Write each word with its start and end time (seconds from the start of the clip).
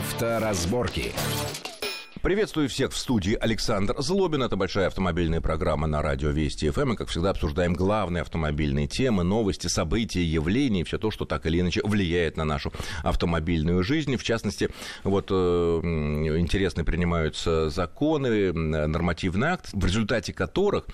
Авторазборки. 0.00 1.12
Приветствую 2.22 2.68
всех 2.68 2.92
в 2.92 2.98
студии 2.98 3.34
Александр 3.34 3.94
Злобин. 3.96 4.42
Это 4.42 4.54
большая 4.54 4.88
автомобильная 4.88 5.40
программа 5.40 5.86
на 5.86 6.02
радио 6.02 6.28
Вести 6.28 6.68
ФМ. 6.68 6.80
Эм. 6.80 6.92
И, 6.92 6.96
как 6.96 7.08
всегда, 7.08 7.30
обсуждаем 7.30 7.72
главные 7.72 8.20
автомобильные 8.20 8.88
темы, 8.88 9.22
новости, 9.22 9.68
события, 9.68 10.22
явления, 10.22 10.84
все 10.84 10.98
то, 10.98 11.10
что 11.10 11.24
так 11.24 11.46
или 11.46 11.58
иначе 11.60 11.80
влияет 11.82 12.36
на 12.36 12.44
нашу 12.44 12.74
автомобильную 13.02 13.82
жизнь. 13.82 14.18
В 14.18 14.22
частности, 14.22 14.68
вот 15.02 15.28
э, 15.30 15.34
интересно 15.34 16.84
принимаются 16.84 17.70
законы, 17.70 18.52
нормативный 18.52 19.48
акт, 19.48 19.70
в 19.72 19.82
результате 19.82 20.34
которых 20.34 20.84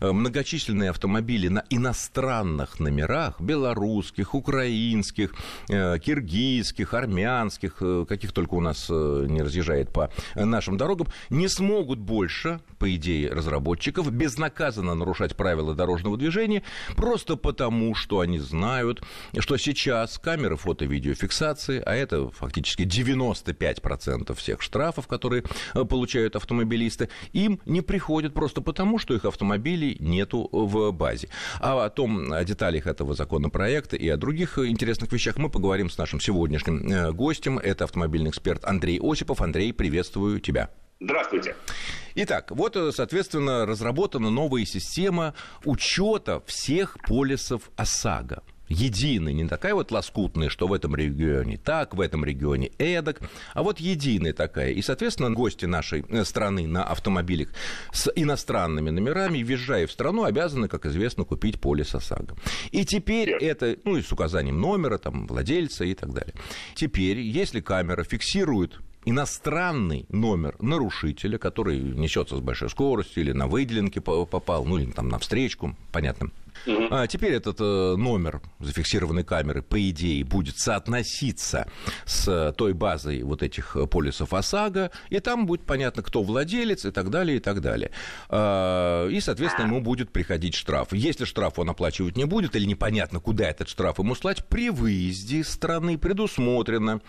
э, 0.00 0.12
многочисленные 0.12 0.90
автомобили 0.90 1.48
на 1.48 1.64
иностранных 1.70 2.78
номерах, 2.78 3.40
белорусских, 3.40 4.34
украинских, 4.34 5.34
э, 5.70 5.98
киргизских, 5.98 6.92
армянских, 6.92 7.82
каких 8.06 8.32
только 8.32 8.52
у 8.52 8.60
нас 8.60 8.90
не 8.90 9.40
разъезжает 9.40 9.90
по 9.90 10.10
нашим 10.34 10.73
нашим 10.74 10.76
дорогам, 10.76 11.08
не 11.30 11.48
смогут 11.48 11.98
больше, 11.98 12.60
по 12.78 12.94
идее 12.94 13.30
разработчиков, 13.30 14.10
безнаказанно 14.10 14.94
нарушать 14.94 15.36
правила 15.36 15.74
дорожного 15.74 16.16
движения, 16.16 16.62
просто 16.96 17.36
потому, 17.36 17.94
что 17.94 18.20
они 18.20 18.38
знают, 18.38 19.02
что 19.38 19.56
сейчас 19.56 20.18
камеры 20.18 20.56
фото-видеофиксации, 20.56 21.82
а 21.84 21.94
это 21.94 22.28
фактически 22.30 22.82
95% 22.82 24.34
всех 24.34 24.62
штрафов, 24.62 25.06
которые 25.06 25.44
э, 25.74 25.84
получают 25.84 26.36
автомобилисты, 26.36 27.08
им 27.32 27.60
не 27.64 27.80
приходят 27.80 28.34
просто 28.34 28.60
потому, 28.60 28.98
что 28.98 29.14
их 29.14 29.24
автомобилей 29.24 29.96
нету 30.00 30.48
в 30.52 30.90
базе. 30.92 31.28
А 31.60 31.84
о 31.84 31.90
том, 31.90 32.32
о 32.32 32.44
деталях 32.44 32.86
этого 32.86 33.14
законопроекта 33.14 33.96
и 33.96 34.08
о 34.08 34.16
других 34.16 34.58
интересных 34.58 35.12
вещах 35.12 35.36
мы 35.38 35.48
поговорим 35.48 35.90
с 35.90 35.98
нашим 35.98 36.20
сегодняшним 36.20 36.86
э, 36.90 37.12
гостем. 37.12 37.58
Это 37.58 37.84
автомобильный 37.84 38.30
эксперт 38.30 38.64
Андрей 38.64 39.00
Осипов. 39.02 39.40
Андрей, 39.40 39.72
приветствую 39.72 40.40
тебя. 40.40 40.63
Здравствуйте. 41.00 41.56
Итак, 42.14 42.50
вот, 42.50 42.76
э, 42.76 42.92
соответственно, 42.92 43.66
разработана 43.66 44.30
новая 44.30 44.64
система 44.64 45.34
учета 45.64 46.42
всех 46.46 46.96
полисов 47.06 47.70
ОСАГО 47.76 48.42
единый, 48.68 49.32
не 49.32 49.46
такая 49.46 49.74
вот 49.74 49.90
лоскутная, 49.90 50.48
что 50.48 50.66
в 50.66 50.72
этом 50.72 50.96
регионе 50.96 51.58
так, 51.58 51.94
в 51.94 52.00
этом 52.00 52.24
регионе 52.24 52.70
эдак, 52.78 53.20
а 53.52 53.62
вот 53.62 53.80
единая 53.80 54.32
такая. 54.32 54.70
И, 54.70 54.82
соответственно, 54.82 55.30
гости 55.30 55.66
нашей 55.66 56.04
э, 56.08 56.24
страны 56.24 56.66
на 56.66 56.84
автомобилях 56.84 57.48
с 57.92 58.10
иностранными 58.14 58.90
номерами, 58.90 59.42
въезжая 59.42 59.86
в 59.86 59.92
страну, 59.92 60.24
обязаны, 60.24 60.68
как 60.68 60.86
известно, 60.86 61.24
купить 61.24 61.60
полис 61.60 61.94
ОСАГО. 61.94 62.36
И 62.70 62.84
теперь 62.84 63.30
это, 63.30 63.76
ну, 63.84 63.96
и 63.96 64.02
с 64.02 64.10
указанием 64.12 64.60
номера, 64.60 64.98
там, 64.98 65.26
владельца 65.26 65.84
и 65.84 65.94
так 65.94 66.12
далее. 66.12 66.34
Теперь, 66.74 67.20
если 67.20 67.60
камера 67.60 68.02
фиксирует 68.04 68.80
иностранный 69.04 70.06
номер 70.08 70.56
нарушителя, 70.60 71.38
который 71.38 71.80
несется 71.80 72.36
с 72.36 72.40
большой 72.40 72.70
скоростью 72.70 73.22
или 73.22 73.32
на 73.32 73.46
выделенке 73.46 74.00
попал, 74.00 74.64
ну 74.64 74.78
или 74.78 74.90
там 74.90 75.08
на 75.08 75.18
встречку, 75.18 75.76
понятно. 75.92 76.30
А 76.66 77.06
теперь 77.06 77.32
этот 77.32 77.60
э, 77.60 77.96
номер 77.96 78.40
зафиксированной 78.58 79.24
камеры, 79.24 79.62
по 79.62 79.90
идее, 79.90 80.24
будет 80.24 80.58
соотноситься 80.58 81.68
с 82.06 82.52
той 82.56 82.72
базой 82.72 83.22
вот 83.22 83.42
этих 83.42 83.76
полисов 83.90 84.32
ОСАГО, 84.32 84.90
и 85.10 85.20
там 85.20 85.46
будет 85.46 85.66
понятно, 85.66 86.02
кто 86.02 86.22
владелец 86.22 86.84
и 86.84 86.90
так 86.90 87.10
далее, 87.10 87.36
и 87.36 87.40
так 87.40 87.60
далее. 87.60 87.90
А, 88.28 89.08
и, 89.08 89.20
соответственно, 89.20 89.66
ему 89.66 89.80
будет 89.80 90.10
приходить 90.10 90.54
штраф. 90.54 90.92
Если 90.92 91.24
штраф 91.24 91.58
он 91.58 91.70
оплачивать 91.70 92.16
не 92.16 92.24
будет, 92.24 92.56
или 92.56 92.64
непонятно, 92.64 93.20
куда 93.20 93.48
этот 93.48 93.68
штраф 93.68 93.98
ему 93.98 94.14
слать, 94.14 94.44
при 94.46 94.70
выезде 94.70 95.44
страны 95.44 95.98
предусмотрено 95.98 97.00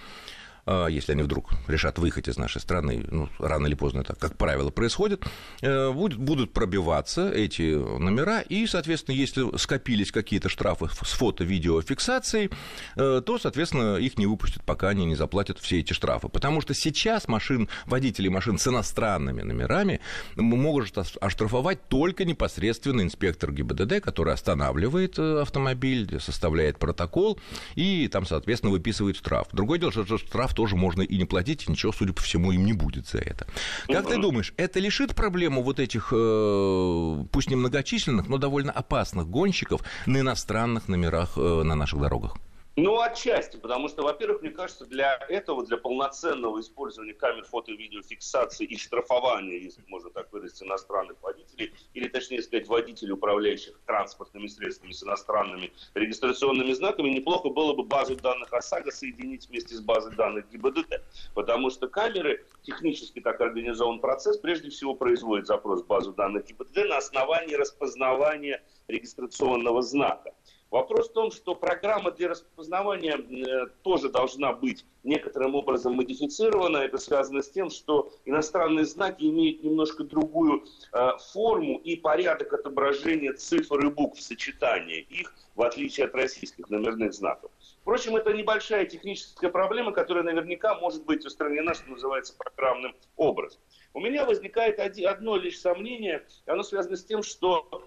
если 0.68 1.12
они 1.12 1.22
вдруг 1.22 1.52
решат 1.68 2.00
выехать 2.00 2.28
из 2.28 2.38
нашей 2.38 2.60
страны, 2.60 3.06
ну, 3.12 3.30
рано 3.40 3.68
или 3.68 3.76
поздно 3.76 4.02
это, 4.02 4.16
как 4.16 4.36
правило, 4.38 4.72
происходит, 4.72 5.24
э, 5.62 5.92
будут, 5.92 6.18
будут 6.18 6.54
пробиваться 6.54 7.32
эти 7.32 7.76
номера, 7.76 8.42
и, 8.42 8.66
соответственно, 8.66 9.16
если 9.16 9.58
скопились 9.58 10.12
какие-то 10.12 10.50
штрафы 10.50 10.88
с 10.88 11.12
фото-видеофиксацией, 11.12 12.50
э, 12.96 13.22
то, 13.24 13.38
соответственно, 13.38 13.98
их 13.98 14.18
не 14.18 14.26
выпустят, 14.26 14.64
пока 14.64 14.90
они 14.90 15.06
не 15.06 15.16
заплатят 15.16 15.60
все 15.60 15.80
эти 15.80 15.94
штрафы. 15.94 16.30
Потому 16.30 16.62
что 16.62 16.74
сейчас 16.74 17.28
машин, 17.28 17.70
водители 17.86 18.28
машин 18.28 18.58
с 18.58 18.68
иностранными 18.68 19.44
номерами 19.44 20.00
могут 20.36 20.98
оштрафовать 20.98 21.88
только 21.88 22.26
непосредственно 22.26 23.02
инспектор 23.02 23.52
ГИБДД, 23.52 24.02
который 24.02 24.34
останавливает 24.34 25.20
э, 25.20 25.42
автомобиль, 25.42 26.20
составляет 26.20 26.80
протокол 26.80 27.40
и 27.76 28.08
там, 28.08 28.26
соответственно, 28.26 28.72
выписывает 28.72 29.18
штраф. 29.18 29.48
Другое 29.52 29.78
дело, 29.78 29.92
что 29.92 30.18
штраф 30.18 30.55
тоже 30.56 30.76
можно 30.76 31.02
и 31.02 31.18
не 31.18 31.26
платить, 31.26 31.68
и 31.68 31.72
ничего, 31.72 31.92
судя 31.92 32.14
по 32.14 32.22
всему, 32.22 32.52
им 32.52 32.66
не 32.66 32.74
будет 32.74 33.08
за 33.08 33.20
это. 33.20 33.46
Как 33.88 34.08
ты 34.08 34.18
думаешь, 34.18 34.54
это 34.58 34.80
лишит 34.80 35.16
проблему 35.16 35.62
вот 35.62 35.80
этих, 35.80 36.10
э, 36.12 37.26
пусть 37.32 37.50
не 37.50 37.56
многочисленных, 37.56 38.28
но 38.28 38.38
довольно 38.38 38.72
опасных 38.72 39.28
гонщиков 39.28 39.82
на 40.06 40.20
иностранных 40.20 40.88
номерах 40.88 41.34
э, 41.38 41.64
на 41.64 41.76
наших 41.76 42.00
дорогах? 42.00 42.38
Ну, 42.78 43.00
отчасти, 43.00 43.56
потому 43.56 43.88
что, 43.88 44.04
во-первых, 44.04 44.42
мне 44.42 44.52
кажется, 44.52 44.86
для 44.86 45.18
этого, 45.30 45.66
для 45.66 45.78
полноценного 45.78 46.60
использования 46.60 47.14
камер 47.14 47.46
фото- 47.46 47.72
и 47.72 47.78
видеофиксации 47.78 48.66
и 48.66 48.78
штрафования, 48.78 49.58
если 49.58 49.82
можно 49.88 50.10
так 50.10 50.30
выразить, 50.34 50.62
иностранных 50.62 51.16
водителей, 51.22 51.74
или, 51.94 52.10
точнее 52.10 52.42
сказать, 52.42 52.68
водителей, 52.68 53.14
управляющих 53.14 53.80
транспортными 53.86 54.48
средствами 54.48 54.92
с 54.92 55.02
иностранными 55.04 55.72
регистрационными 55.94 56.74
знаками, 56.74 57.08
неплохо 57.12 57.48
было 57.48 57.74
бы 57.74 57.84
базу 57.84 58.18
данных 58.18 58.52
ОСАГО 58.52 58.92
соединить 58.92 59.48
вместе 59.48 59.76
с 59.76 59.80
базой 59.80 60.14
данных 60.14 60.50
ГИБДД, 60.50 61.02
потому 61.34 61.70
что 61.70 61.88
камеры, 61.88 62.46
технически 62.64 63.22
так 63.22 63.40
организован 63.40 64.02
процесс, 64.02 64.38
прежде 64.38 64.70
всего 64.70 64.96
производит 64.96 65.48
запрос 65.48 65.82
в 65.84 65.88
базу 65.88 66.12
данных 66.12 66.48
ГИБДД 66.48 66.90
на 66.90 66.98
основании 66.98 67.56
распознавания 67.56 68.62
регистрационного 68.90 69.82
знака. 69.82 70.34
Вопрос 70.72 71.10
в 71.10 71.14
том, 71.14 71.32
что 71.32 71.56
программа 71.56 72.12
для 72.12 72.30
распознавания 72.30 73.18
э, 73.18 73.68
тоже 73.84 74.10
должна 74.10 74.52
быть 74.52 74.84
некоторым 75.04 75.56
образом 75.56 75.94
модифицирована. 75.94 76.78
Это 76.78 76.98
связано 76.98 77.44
с 77.44 77.50
тем, 77.50 77.70
что 77.70 78.12
иностранные 78.26 78.86
знаки 78.86 79.24
имеют 79.24 79.64
немножко 79.64 80.04
другую 80.04 80.66
э, 80.92 81.10
форму 81.32 81.78
и 81.78 81.96
порядок 81.96 82.52
отображения 82.52 83.34
цифр 83.34 83.86
и 83.86 83.90
букв, 83.90 84.20
сочетания 84.20 85.02
их, 85.02 85.34
в 85.56 85.62
отличие 85.62 86.08
от 86.08 86.16
российских 86.16 86.70
номерных 86.70 87.14
знаков. 87.14 87.52
Впрочем, 87.82 88.16
это 88.16 88.34
небольшая 88.34 88.86
техническая 88.86 89.52
проблема, 89.52 89.92
которая 89.92 90.24
наверняка 90.24 90.74
может 90.80 91.06
быть 91.06 91.24
устранена, 91.24 91.76
что 91.76 91.92
называется, 91.92 92.36
программным 92.36 92.96
образом. 93.16 93.62
У 93.94 94.00
меня 94.00 94.26
возникает 94.26 94.80
одно 94.80 95.38
лишь 95.38 95.60
сомнение, 95.60 96.26
оно 96.48 96.64
связано 96.64 96.98
с 96.98 97.06
тем, 97.06 97.22
что 97.22 97.86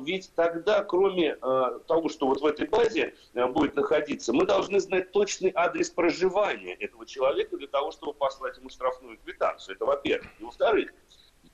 ведь 0.00 0.32
тогда, 0.34 0.82
кроме 0.82 1.36
а, 1.40 1.78
того, 1.80 2.08
что 2.08 2.26
вот 2.26 2.40
в 2.40 2.46
этой 2.46 2.66
базе 2.66 3.14
а, 3.34 3.46
будет 3.46 3.76
находиться, 3.76 4.32
мы 4.32 4.44
должны 4.44 4.80
знать 4.80 5.12
точный 5.12 5.52
адрес 5.54 5.90
проживания 5.90 6.74
этого 6.74 7.06
человека 7.06 7.56
для 7.56 7.68
того, 7.68 7.92
чтобы 7.92 8.14
послать 8.14 8.58
ему 8.58 8.68
штрафную 8.68 9.18
квитанцию. 9.18 9.76
Это 9.76 9.84
во-первых. 9.84 10.28
И 10.40 10.44
во-вторых, 10.44 10.92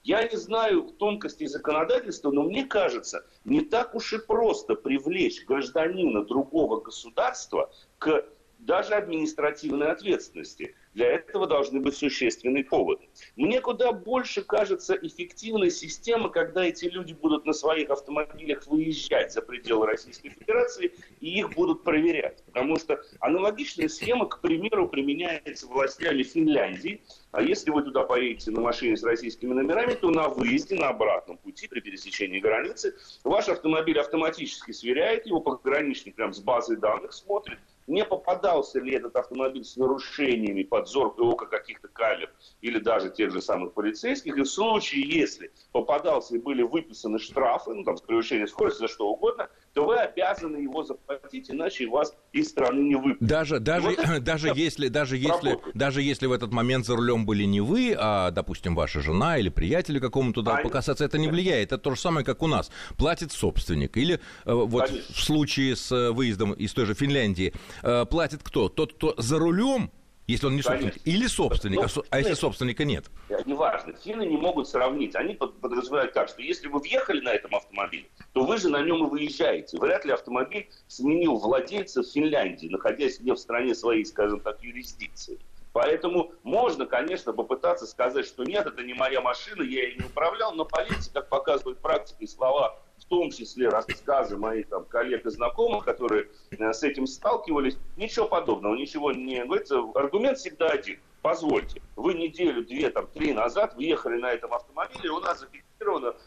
я 0.02 0.26
не 0.26 0.36
знаю 0.36 0.84
тонкостей 0.98 1.46
законодательства, 1.46 2.30
но 2.30 2.44
мне 2.44 2.64
кажется, 2.64 3.26
не 3.44 3.60
так 3.60 3.94
уж 3.94 4.12
и 4.12 4.18
просто 4.18 4.76
привлечь 4.76 5.44
гражданина 5.44 6.24
другого 6.24 6.80
государства 6.80 7.70
к 7.98 8.24
даже 8.58 8.94
административной 8.94 9.92
ответственности. 9.92 10.74
Для 10.94 11.12
этого 11.12 11.46
должны 11.46 11.80
быть 11.80 11.94
существенные 11.94 12.64
поводы. 12.64 13.08
Мне 13.36 13.60
куда 13.60 13.92
больше 13.92 14.42
кажется 14.42 14.96
эффективной 15.00 15.70
система, 15.70 16.30
когда 16.30 16.64
эти 16.64 16.86
люди 16.86 17.12
будут 17.12 17.44
на 17.44 17.52
своих 17.52 17.90
автомобилях 17.90 18.66
выезжать 18.66 19.32
за 19.32 19.42
пределы 19.42 19.86
Российской 19.86 20.30
Федерации 20.30 20.94
и 21.20 21.38
их 21.38 21.52
будут 21.54 21.84
проверять. 21.84 22.42
Потому 22.46 22.78
что 22.78 23.02
аналогичная 23.20 23.88
схема, 23.88 24.26
к 24.26 24.40
примеру, 24.40 24.88
применяется 24.88 25.66
властями 25.66 26.22
Финляндии. 26.22 27.02
А 27.32 27.42
если 27.42 27.70
вы 27.70 27.82
туда 27.82 28.04
поедете 28.04 28.50
на 28.50 28.62
машине 28.62 28.96
с 28.96 29.02
российскими 29.02 29.52
номерами, 29.52 29.92
то 29.92 30.10
на 30.10 30.28
выезде, 30.28 30.76
на 30.76 30.88
обратном 30.88 31.36
пути 31.36 31.68
при 31.68 31.80
пересечении 31.80 32.40
границы 32.40 32.94
ваш 33.22 33.48
автомобиль 33.48 34.00
автоматически 34.00 34.72
сверяет 34.72 35.26
его, 35.26 35.40
пограничник 35.40 36.14
прям 36.14 36.32
с 36.32 36.40
базой 36.40 36.78
данных 36.78 37.12
смотрит, 37.12 37.58
не 37.86 38.04
попадался 38.04 38.80
ли 38.80 38.94
этот 38.94 39.16
автомобиль 39.16 39.64
с 39.64 39.76
нарушениями 39.76 40.62
под 40.62 40.88
зоркое 40.88 41.26
око 41.26 41.46
каких-то 41.46 41.88
камер 41.88 42.32
или 42.60 42.78
даже 42.78 43.10
тех 43.10 43.30
же 43.30 43.40
самых 43.40 43.74
полицейских. 43.74 44.36
И 44.36 44.42
в 44.42 44.46
случае, 44.46 45.02
если 45.08 45.52
попадался 45.72 46.34
и 46.34 46.38
были 46.38 46.62
выписаны 46.62 47.18
штрафы, 47.18 47.74
ну 47.74 47.84
там, 47.84 47.96
с 47.96 48.02
превышением 48.02 48.48
скорости, 48.48 48.80
за 48.80 48.88
что 48.88 49.08
угодно, 49.08 49.48
то 49.76 49.84
вы 49.84 49.96
обязаны 49.96 50.56
его 50.56 50.82
заплатить, 50.84 51.50
иначе 51.50 51.86
вас 51.86 52.14
из 52.32 52.48
страны 52.48 52.80
не 52.80 52.94
выпустят. 52.94 53.28
Даже, 53.28 53.60
даже, 53.60 53.88
вот 53.90 54.20
даже, 54.24 54.50
если, 54.54 54.88
даже, 54.88 55.18
если, 55.18 55.58
даже 55.74 56.00
если 56.00 56.24
в 56.24 56.32
этот 56.32 56.50
момент 56.50 56.86
за 56.86 56.96
рулем 56.96 57.26
были 57.26 57.44
не 57.44 57.60
вы, 57.60 57.94
а, 57.94 58.30
допустим, 58.30 58.74
ваша 58.74 59.02
жена 59.02 59.36
или 59.36 59.50
приятель 59.50 60.00
какому-то 60.00 60.40
туда 60.40 60.56
покасаться, 60.62 61.04
это 61.04 61.18
не 61.18 61.28
влияет. 61.28 61.72
Это 61.72 61.78
то 61.78 61.94
же 61.94 62.00
самое, 62.00 62.24
как 62.24 62.42
у 62.42 62.46
нас. 62.46 62.70
Платит 62.96 63.32
собственник. 63.32 63.98
Или 63.98 64.14
э, 64.46 64.52
вот 64.54 64.86
Конечно. 64.86 65.14
в 65.14 65.20
случае 65.20 65.76
с 65.76 65.92
э, 65.92 66.10
выездом 66.10 66.54
из 66.54 66.72
той 66.72 66.86
же 66.86 66.94
Финляндии, 66.94 67.52
э, 67.82 68.06
платит 68.06 68.42
кто? 68.42 68.70
Тот, 68.70 68.94
кто 68.94 69.14
за 69.18 69.38
рулем 69.38 69.90
Если 70.26 70.46
он 70.46 70.56
не 70.56 70.62
собственник. 70.62 70.94
Или 71.04 71.26
собственник, 71.26 71.80
ну, 71.80 72.02
а 72.10 72.18
если 72.18 72.34
собственника 72.34 72.84
нет? 72.84 73.06
Неважно. 73.44 73.92
Финны 73.92 74.26
не 74.26 74.36
могут 74.36 74.68
сравнить. 74.68 75.14
Они 75.14 75.34
подразумевают 75.34 76.14
так, 76.14 76.28
что 76.28 76.42
если 76.42 76.66
вы 76.66 76.80
въехали 76.80 77.20
на 77.20 77.32
этом 77.32 77.54
автомобиле, 77.54 78.06
то 78.32 78.44
вы 78.44 78.58
же 78.58 78.68
на 78.68 78.82
нем 78.82 79.06
и 79.06 79.08
выезжаете. 79.08 79.78
Вряд 79.78 80.04
ли 80.04 80.12
автомобиль 80.12 80.68
сменил 80.88 81.36
владельца 81.36 82.02
в 82.02 82.06
Финляндии, 82.06 82.66
находясь 82.66 83.20
не 83.20 83.32
в 83.32 83.36
стране 83.36 83.74
своей, 83.74 84.04
скажем 84.04 84.40
так, 84.40 84.62
юрисдикции. 84.62 85.38
Поэтому 85.72 86.32
можно, 86.42 86.86
конечно, 86.86 87.32
попытаться 87.32 87.86
сказать, 87.86 88.26
что 88.26 88.44
нет, 88.44 88.66
это 88.66 88.82
не 88.82 88.94
моя 88.94 89.20
машина, 89.20 89.62
я 89.62 89.84
ее 89.84 89.96
не 89.96 90.06
управлял, 90.06 90.54
но 90.54 90.64
полиция, 90.64 91.12
как 91.12 91.28
показывает 91.28 91.78
практика 91.78 92.24
и 92.24 92.26
слова 92.26 92.78
в 93.06 93.08
том 93.08 93.30
числе 93.30 93.68
рассказы 93.68 94.36
моих 94.36 94.68
там, 94.68 94.84
коллег 94.84 95.24
и 95.26 95.30
знакомых, 95.30 95.84
которые 95.84 96.28
э, 96.50 96.72
с 96.72 96.82
этим 96.82 97.06
сталкивались, 97.06 97.78
ничего 97.96 98.26
подобного, 98.26 98.74
ничего 98.74 99.12
не 99.12 99.44
говорится. 99.44 99.80
Аргумент 99.94 100.38
всегда 100.38 100.70
один. 100.70 100.98
Позвольте, 101.22 101.82
вы 101.94 102.14
неделю, 102.14 102.64
две, 102.64 102.90
там, 102.90 103.06
три 103.08 103.32
назад 103.32 103.74
въехали 103.74 104.20
на 104.20 104.32
этом 104.32 104.52
автомобиле, 104.52 105.10
у 105.10 105.20
нас 105.20 105.44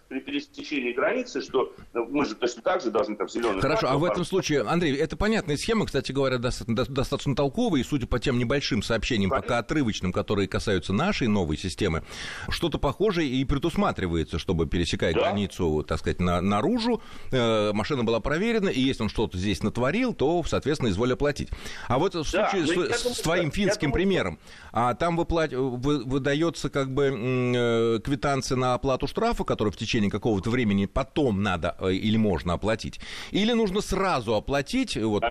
при 0.08 0.20
пересечении 0.20 0.94
границы, 0.94 1.42
что 1.42 1.74
ну, 1.94 2.06
мы 2.10 2.26
же 2.26 2.36
точно 2.36 2.62
так 2.62 2.82
же 2.82 2.92
должны 2.92 3.16
там 3.16 3.30
зеленый 3.30 3.62
Хорошо, 3.62 3.88
а 3.90 3.98
в 3.98 4.04
этом 4.04 4.26
случае, 4.26 4.62
Андрей, 4.62 4.96
это 4.96 5.16
понятная 5.18 5.58
схема, 5.58 5.86
кстати 5.86 6.12
говоря, 6.12 6.38
достаточно, 6.38 6.86
достаточно 6.86 7.36
толковая, 7.36 7.82
и 7.82 7.84
судя 7.84 8.08
по 8.08 8.20
тем 8.20 8.38
небольшим 8.38 8.82
сообщениям, 8.82 9.30
Понятно. 9.30 9.48
пока 9.48 9.60
отрывочным, 9.60 10.12
которые 10.12 10.48
касаются 10.48 10.94
нашей 10.94 11.28
новой 11.28 11.58
системы, 11.58 12.04
что-то 12.50 12.78
похожее 12.78 13.30
и 13.30 13.46
предусматривается, 13.46 14.40
чтобы, 14.40 14.68
пересекая 14.68 15.14
да. 15.14 15.22
границу, 15.22 15.86
так 15.88 16.00
сказать, 16.00 16.20
на, 16.20 16.42
наружу, 16.42 17.02
э, 17.32 17.72
машина 17.74 18.04
была 18.04 18.20
проверена, 18.20 18.70
и 18.70 18.80
если 18.80 19.04
он 19.04 19.10
что-то 19.10 19.38
здесь 19.38 19.64
натворил, 19.64 20.14
то, 20.14 20.44
соответственно, 20.44 20.90
изволь 20.90 21.14
оплатить. 21.14 21.50
А 21.88 22.00
вот 22.00 22.16
в 22.16 22.24
случае 22.24 22.66
да, 22.66 22.98
с, 22.98 23.18
с 23.18 23.22
твоим 23.22 23.52
финским 23.52 23.90
думаю, 23.90 23.94
примером, 23.94 24.40
а 24.72 24.94
там 24.94 25.18
выплат... 25.18 25.52
вы, 25.54 26.04
выдается 26.04 26.70
как 26.70 26.92
бы 26.92 27.06
э, 27.06 28.00
квитанция 28.04 28.56
на 28.56 28.74
оплату 28.74 29.08
штрафа, 29.08 29.44
который 29.50 29.72
в 29.72 29.78
течение 29.78 30.12
какого-то 30.12 30.52
времени 30.52 30.86
потом 30.86 31.42
надо 31.42 31.76
э, 31.80 31.94
или 31.94 32.18
можно 32.18 32.54
оплатить, 32.54 33.00
или 33.32 33.54
нужно 33.54 33.82
сразу 33.82 34.36
оплатить? 34.36 34.96
Вот, 34.96 35.24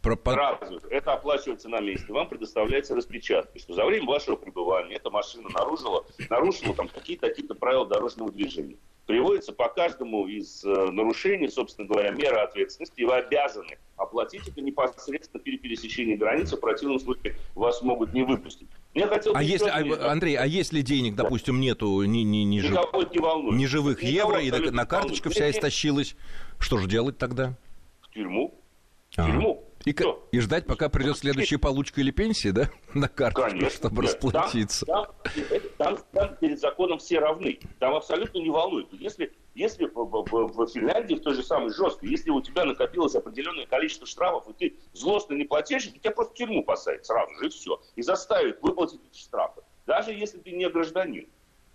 про... 0.00 0.16
Сразу. 0.24 0.80
Это 0.90 1.12
оплачивается 1.12 1.68
на 1.68 1.80
месте. 1.80 2.12
Вам 2.12 2.28
предоставляется 2.28 2.96
распечатка, 2.96 3.58
что 3.58 3.74
за 3.74 3.84
время 3.84 4.06
вашего 4.06 4.36
пребывания 4.36 4.96
эта 4.96 5.10
машина 5.10 5.48
нарушила, 5.54 6.04
нарушила 6.30 6.74
там 6.74 6.88
какие-то 6.88 7.28
какие 7.28 7.46
правила 7.46 7.86
дорожного 7.86 8.32
движения. 8.32 8.76
Приводится 9.06 9.52
по 9.52 9.68
каждому 9.68 10.26
из 10.26 10.64
э, 10.64 10.90
нарушений, 10.90 11.48
собственно 11.48 11.86
говоря, 11.86 12.10
мера 12.10 12.44
ответственности, 12.44 13.00
и 13.00 13.04
вы 13.04 13.16
обязаны 13.16 13.78
оплатить 13.96 14.48
это 14.48 14.60
непосредственно 14.62 15.42
при 15.42 15.58
пересечении 15.58 16.16
границы, 16.16 16.56
в 16.56 16.60
противном 16.60 16.98
случае 16.98 17.36
вас 17.54 17.82
могут 17.82 18.14
не 18.14 18.22
выпустить. 18.22 18.68
Я 18.94 19.06
хотел 19.06 19.34
а 19.34 19.42
если, 19.42 19.68
а, 19.68 20.10
Андрей, 20.12 20.36
а 20.36 20.44
если 20.44 20.82
денег, 20.82 21.14
допустим, 21.14 21.60
нету 21.60 22.02
ни, 22.02 22.18
ни, 22.18 22.44
ни, 22.44 22.60
жив... 22.60 22.72
не 22.72 23.56
ни 23.56 23.66
живых 23.66 24.02
Никого 24.02 24.36
евро, 24.36 24.40
и 24.40 24.70
на 24.70 24.84
карточка 24.84 25.30
вся 25.30 25.50
истощилась, 25.50 26.14
что 26.58 26.76
же 26.76 26.88
делать 26.88 27.16
тогда? 27.16 27.54
В 28.02 28.12
тюрьму. 28.12 28.54
В 29.10 29.18
а. 29.18 29.26
тюрьму. 29.26 29.64
И, 29.84 29.96
и 30.30 30.40
ждать, 30.40 30.66
пока 30.66 30.88
придет 30.88 31.18
следующая 31.18 31.58
получка 31.58 32.00
или 32.00 32.10
пенсия, 32.10 32.52
да, 32.52 32.70
на 32.94 33.08
Конечно, 33.08 33.70
чтобы 33.70 34.02
нет. 34.02 34.12
расплатиться. 34.12 34.86
Там, 34.86 35.06
там, 35.76 35.98
там, 36.12 36.36
перед 36.36 36.60
законом 36.60 36.98
все 36.98 37.18
равны. 37.18 37.58
Там 37.78 37.94
абсолютно 37.94 38.38
не 38.38 38.50
волнует. 38.50 38.86
Если, 38.92 39.32
если 39.54 39.86
в, 39.86 39.94
в, 39.94 40.24
в 40.30 40.66
Финляндии, 40.68 41.14
в 41.14 41.20
той 41.20 41.34
же 41.34 41.42
самой 41.42 41.72
жесткой, 41.72 42.10
если 42.10 42.30
у 42.30 42.40
тебя 42.40 42.64
накопилось 42.64 43.14
определенное 43.14 43.66
количество 43.66 44.06
штрафов, 44.06 44.48
и 44.48 44.52
ты 44.52 44.76
злостно 44.92 45.34
не 45.34 45.44
платишь, 45.44 45.86
то 45.86 45.98
тебя 45.98 46.12
просто 46.12 46.32
в 46.34 46.36
тюрьму 46.36 46.62
посадят 46.64 47.04
сразу 47.04 47.34
же, 47.34 47.46
и 47.46 47.48
все. 47.50 47.80
И 47.96 48.02
заставят 48.02 48.62
выплатить 48.62 49.00
эти 49.10 49.18
штрафы. 49.18 49.62
Даже 49.86 50.12
если 50.12 50.38
ты 50.38 50.52
не 50.52 50.68
гражданин. 50.68 51.26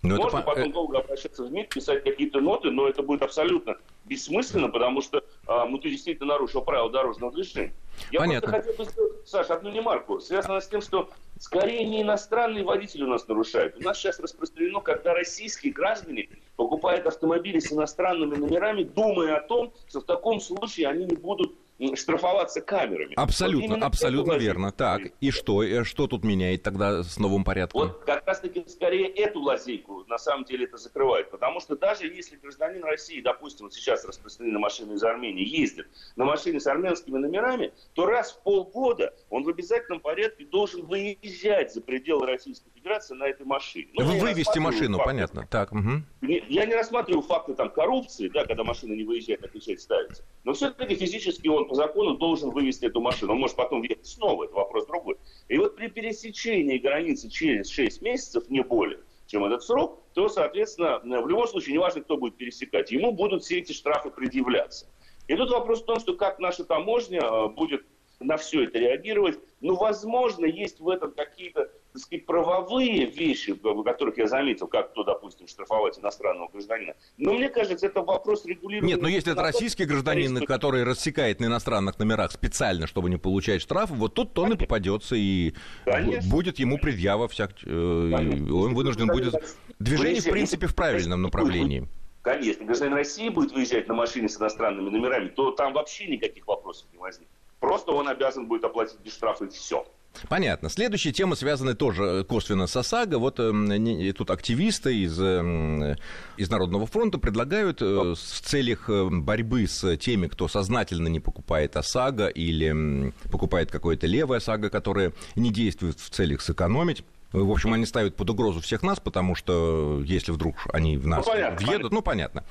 Но 0.02 0.14
ну, 0.14 0.22
Можно 0.22 0.38
это... 0.38 0.46
потом 0.46 0.70
э, 0.70 0.72
долго 0.72 0.98
обращаться 0.98 1.44
в 1.44 1.50
МИД, 1.50 1.70
писать 1.70 2.04
какие-то 2.04 2.40
ноты, 2.40 2.70
но 2.70 2.88
это 2.88 3.02
будет 3.02 3.22
абсолютно 3.22 3.76
бессмысленно, 4.04 4.68
потому 4.68 5.02
что 5.02 5.24
а, 5.46 5.66
ну, 5.66 5.78
ты 5.78 5.90
действительно 5.90 6.28
нарушил 6.28 6.62
правила 6.62 6.88
дорожного 6.88 7.32
движения. 7.32 7.74
Я 8.10 8.20
Понятно. 8.20 8.50
просто 8.50 8.72
хотел 8.72 8.84
бы 8.84 9.08
Саша, 9.24 9.54
одну 9.54 9.70
немарку, 9.70 10.20
связанную 10.20 10.62
с 10.62 10.68
тем, 10.68 10.80
что 10.80 11.10
скорее 11.38 11.84
не 11.84 12.02
иностранные 12.02 12.64
водители 12.64 13.02
у 13.02 13.08
нас 13.08 13.28
нарушают. 13.28 13.76
У 13.76 13.82
нас 13.82 13.98
сейчас 13.98 14.18
распространено, 14.18 14.80
когда 14.80 15.12
российские 15.12 15.72
граждане 15.72 16.28
покупают 16.56 17.06
автомобили 17.06 17.58
с 17.58 17.70
иностранными 17.72 18.36
номерами, 18.36 18.84
думая 18.84 19.36
о 19.36 19.40
том, 19.40 19.72
что 19.86 20.00
в 20.00 20.04
таком 20.04 20.40
случае 20.40 20.88
они 20.88 21.04
не 21.04 21.16
будут 21.16 21.52
штрафоваться 21.94 22.60
камерами. 22.60 23.14
Абсолютно, 23.14 23.76
вот 23.76 23.84
абсолютно 23.84 24.32
верно. 24.34 24.72
Так, 24.72 25.02
и 25.20 25.30
что? 25.30 25.62
И 25.62 25.84
что 25.84 26.06
тут 26.06 26.24
меняет 26.24 26.62
тогда 26.62 27.02
с 27.02 27.18
новым 27.18 27.44
порядком? 27.44 27.82
Вот 27.82 28.04
как 28.04 28.26
раз-таки 28.26 28.64
скорее 28.68 29.08
эту 29.08 29.40
лазейку 29.40 30.04
на 30.08 30.18
самом 30.18 30.44
деле 30.44 30.64
это 30.64 30.76
закрывает. 30.76 31.30
Потому 31.30 31.60
что 31.60 31.76
даже 31.76 32.06
если 32.06 32.36
гражданин 32.36 32.82
России, 32.84 33.20
допустим, 33.20 33.66
вот 33.66 33.74
сейчас 33.74 34.04
распространены 34.04 34.58
машины 34.58 34.94
из 34.94 35.02
Армении, 35.02 35.46
ездит 35.46 35.88
на 36.16 36.24
машине 36.24 36.60
с 36.60 36.66
армянскими 36.66 37.18
номерами, 37.18 37.72
то 37.94 38.06
раз 38.06 38.32
в 38.32 38.42
полгода 38.42 39.14
он 39.30 39.44
в 39.44 39.48
обязательном 39.48 40.00
порядке 40.00 40.44
должен 40.44 40.84
выезжать 40.86 41.72
за 41.72 41.80
пределы 41.80 42.26
Российской 42.26 42.70
Федерации 42.74 43.14
на 43.14 43.24
этой 43.24 43.46
машине. 43.46 43.90
Ну, 43.94 44.18
Вывести 44.18 44.58
машину, 44.58 44.98
факты. 44.98 45.12
понятно. 45.12 45.46
Так, 45.48 45.72
угу. 45.72 46.02
Я 46.28 46.66
не 46.66 46.74
рассматриваю 46.74 47.22
факты 47.22 47.54
там, 47.54 47.70
коррупции, 47.70 48.28
да, 48.28 48.44
когда 48.44 48.62
машина 48.62 48.92
не 48.92 49.04
выезжает, 49.04 49.40
на 49.40 49.48
печать 49.48 49.80
ставится. 49.80 50.22
Но 50.44 50.52
все-таки 50.52 50.94
физически 50.94 51.48
он 51.48 51.66
по 51.66 51.74
закону 51.74 52.16
должен 52.16 52.50
вывести 52.50 52.84
эту 52.84 53.00
машину. 53.00 53.32
Он 53.32 53.38
может 53.38 53.56
потом 53.56 53.80
въехать 53.80 54.06
снова, 54.06 54.44
это 54.44 54.54
вопрос 54.54 54.86
другой. 54.86 55.16
И 55.48 55.56
вот 55.56 55.76
при 55.76 55.88
пересечении 55.88 56.78
границы 56.78 57.30
через 57.30 57.70
6 57.70 58.02
месяцев, 58.02 58.50
не 58.50 58.62
более, 58.62 59.00
чем 59.26 59.44
этот 59.44 59.62
срок, 59.62 60.02
то, 60.12 60.28
соответственно, 60.28 61.00
в 61.00 61.28
любом 61.28 61.46
случае, 61.48 61.74
неважно, 61.74 62.02
кто 62.02 62.18
будет 62.18 62.36
пересекать, 62.36 62.90
ему 62.90 63.12
будут 63.12 63.42
все 63.42 63.58
эти 63.58 63.72
штрафы 63.72 64.10
предъявляться. 64.10 64.86
И 65.28 65.36
тут 65.36 65.50
вопрос 65.50 65.82
в 65.82 65.86
том, 65.86 65.98
что 66.00 66.14
как 66.14 66.38
наша 66.38 66.64
таможня 66.64 67.20
э, 67.20 67.48
будет 67.48 67.84
на 68.20 68.36
все 68.36 68.64
это 68.64 68.78
реагировать. 68.78 69.38
Ну, 69.60 69.76
возможно, 69.76 70.46
есть 70.46 70.80
в 70.80 70.88
этом 70.88 71.12
какие-то 71.12 71.70
так 71.98 72.06
сказать, 72.06 72.26
правовые 72.26 73.06
вещи, 73.06 73.52
в 73.52 73.82
которых 73.82 74.18
я 74.18 74.26
заметил, 74.26 74.66
как 74.68 74.92
то, 74.92 75.04
допустим, 75.04 75.48
штрафовать 75.48 75.98
иностранного 75.98 76.48
гражданина. 76.48 76.94
Но 77.16 77.34
мне 77.34 77.48
кажется, 77.48 77.86
это 77.86 78.02
вопрос 78.02 78.44
регулирования. 78.44 78.94
Нет, 78.94 79.02
но 79.02 79.08
если 79.08 79.32
это 79.32 79.42
российский 79.42 79.84
гражданин, 79.84 80.44
который 80.46 80.84
рассекает 80.84 81.40
на 81.40 81.46
иностранных 81.46 81.98
номерах 81.98 82.32
специально, 82.32 82.86
чтобы 82.86 83.10
не 83.10 83.16
получать 83.16 83.62
штраф, 83.62 83.90
вот 83.90 84.14
тут 84.14 84.38
он 84.38 84.52
и 84.52 84.56
попадется, 84.56 85.16
и 85.16 85.54
Конечно. 85.84 86.30
будет 86.30 86.58
ему 86.58 86.78
предъява 86.78 87.28
всяк... 87.28 87.52
Э, 87.64 87.70
он 87.70 88.74
вынужден 88.74 89.08
будет... 89.08 89.34
Движение, 89.78 90.20
в 90.20 90.30
принципе, 90.30 90.66
в 90.66 90.74
правильном 90.74 91.22
направлении. 91.22 91.88
Конечно, 92.22 92.64
гражданин 92.64 92.94
России 92.94 93.28
будет 93.28 93.52
выезжать 93.52 93.88
на 93.88 93.94
машине 93.94 94.28
с 94.28 94.38
иностранными 94.38 94.90
номерами, 94.90 95.28
то 95.28 95.52
там 95.52 95.72
вообще 95.72 96.06
никаких 96.08 96.46
вопросов 96.46 96.86
не 96.92 96.98
возникнет. 96.98 97.30
Просто 97.60 97.92
он 97.92 98.08
обязан 98.08 98.46
будет 98.46 98.64
оплатить 98.64 98.98
штраф 99.10 99.42
и 99.42 99.48
все. 99.48 99.86
Понятно. 100.28 100.68
Следующая 100.68 101.12
тема 101.12 101.34
связана 101.36 101.74
тоже 101.74 102.24
косвенно 102.24 102.66
с 102.66 102.76
ОСАГО. 102.76 103.18
Вот 103.18 103.38
э, 103.38 104.12
тут 104.16 104.30
активисты 104.30 104.96
из, 104.96 105.18
э, 105.20 105.96
из 106.36 106.50
Народного 106.50 106.86
фронта 106.86 107.18
предлагают 107.18 107.82
э, 107.82 107.84
в 107.84 108.16
целях 108.16 108.88
э, 108.88 109.08
борьбы 109.10 109.66
с 109.66 109.96
теми, 109.96 110.26
кто 110.26 110.48
сознательно 110.48 111.08
не 111.08 111.20
покупает 111.20 111.76
ОСАГО 111.76 112.28
или 112.28 113.08
э, 113.08 113.12
покупает 113.30 113.70
какое-то 113.70 114.06
левое 114.06 114.38
ОСАГО, 114.38 114.70
которое 114.70 115.12
не 115.36 115.50
действует 115.50 115.98
в 116.00 116.10
целях 116.10 116.42
сэкономить, 116.42 117.04
в 117.30 117.50
общем, 117.50 117.74
они 117.74 117.84
ставят 117.84 118.16
под 118.16 118.30
угрозу 118.30 118.60
всех 118.60 118.82
нас, 118.82 119.00
потому 119.00 119.34
что 119.34 120.02
если 120.02 120.32
вдруг 120.32 120.56
они 120.72 120.96
в 120.96 121.06
нас 121.06 121.26
ну, 121.26 121.32
понятно, 121.32 121.56
въедут, 121.56 121.90
понятно. 121.90 121.96
ну 121.96 122.02
понятно. 122.02 122.44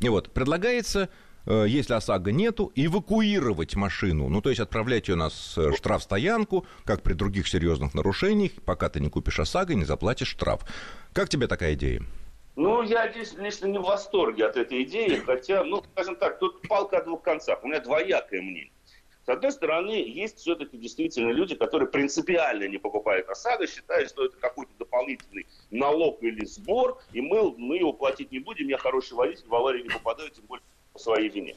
И 0.00 0.08
вот 0.08 0.32
предлагается 0.32 1.02
Э, 1.02 1.08
если 1.46 1.94
ОСАГО 1.94 2.32
нету, 2.32 2.72
эвакуировать 2.74 3.76
машину, 3.76 4.28
ну, 4.28 4.40
то 4.40 4.48
есть 4.48 4.60
отправлять 4.60 5.08
ее 5.08 5.16
на 5.16 5.30
штрафстоянку, 5.30 6.66
как 6.84 7.02
при 7.02 7.12
других 7.12 7.48
серьезных 7.48 7.94
нарушениях, 7.94 8.52
пока 8.64 8.88
ты 8.88 9.00
не 9.00 9.10
купишь 9.10 9.40
ОСАГО, 9.40 9.74
не 9.74 9.84
заплатишь 9.84 10.28
штраф. 10.28 10.62
Как 11.12 11.28
тебе 11.28 11.46
такая 11.46 11.74
идея? 11.74 12.02
Ну, 12.56 12.82
я 12.82 13.06
лично 13.10 13.66
не 13.66 13.78
в 13.78 13.82
восторге 13.82 14.46
от 14.46 14.56
этой 14.56 14.84
идеи, 14.84 15.20
хотя, 15.26 15.64
ну, 15.64 15.82
скажем 15.92 16.16
так, 16.16 16.38
тут 16.38 16.66
палка 16.68 16.98
о 16.98 17.04
двух 17.04 17.22
концах. 17.22 17.64
У 17.64 17.66
меня 17.66 17.80
двоякое 17.80 18.42
мнение. 18.42 18.70
С 19.26 19.28
одной 19.28 19.52
стороны, 19.52 19.92
есть 19.92 20.38
все-таки 20.38 20.76
действительно 20.76 21.30
люди, 21.30 21.54
которые 21.54 21.88
принципиально 21.88 22.68
не 22.68 22.76
покупают 22.76 23.28
ОСАГО, 23.28 23.66
считают, 23.66 24.10
что 24.10 24.26
это 24.26 24.36
какой-то 24.36 24.72
дополнительный 24.78 25.46
налог 25.70 26.22
или 26.22 26.44
сбор, 26.44 27.00
и 27.12 27.22
мы, 27.22 27.56
мы 27.56 27.78
его 27.78 27.92
платить 27.94 28.30
не 28.30 28.38
будем, 28.38 28.68
я 28.68 28.76
хороший 28.76 29.14
водитель, 29.14 29.48
в 29.48 29.54
аварию 29.54 29.82
не 29.82 29.88
попадаю, 29.88 30.30
тем 30.30 30.44
более 30.44 30.62
по 30.94 30.98
своей 30.98 31.28
вине. 31.28 31.56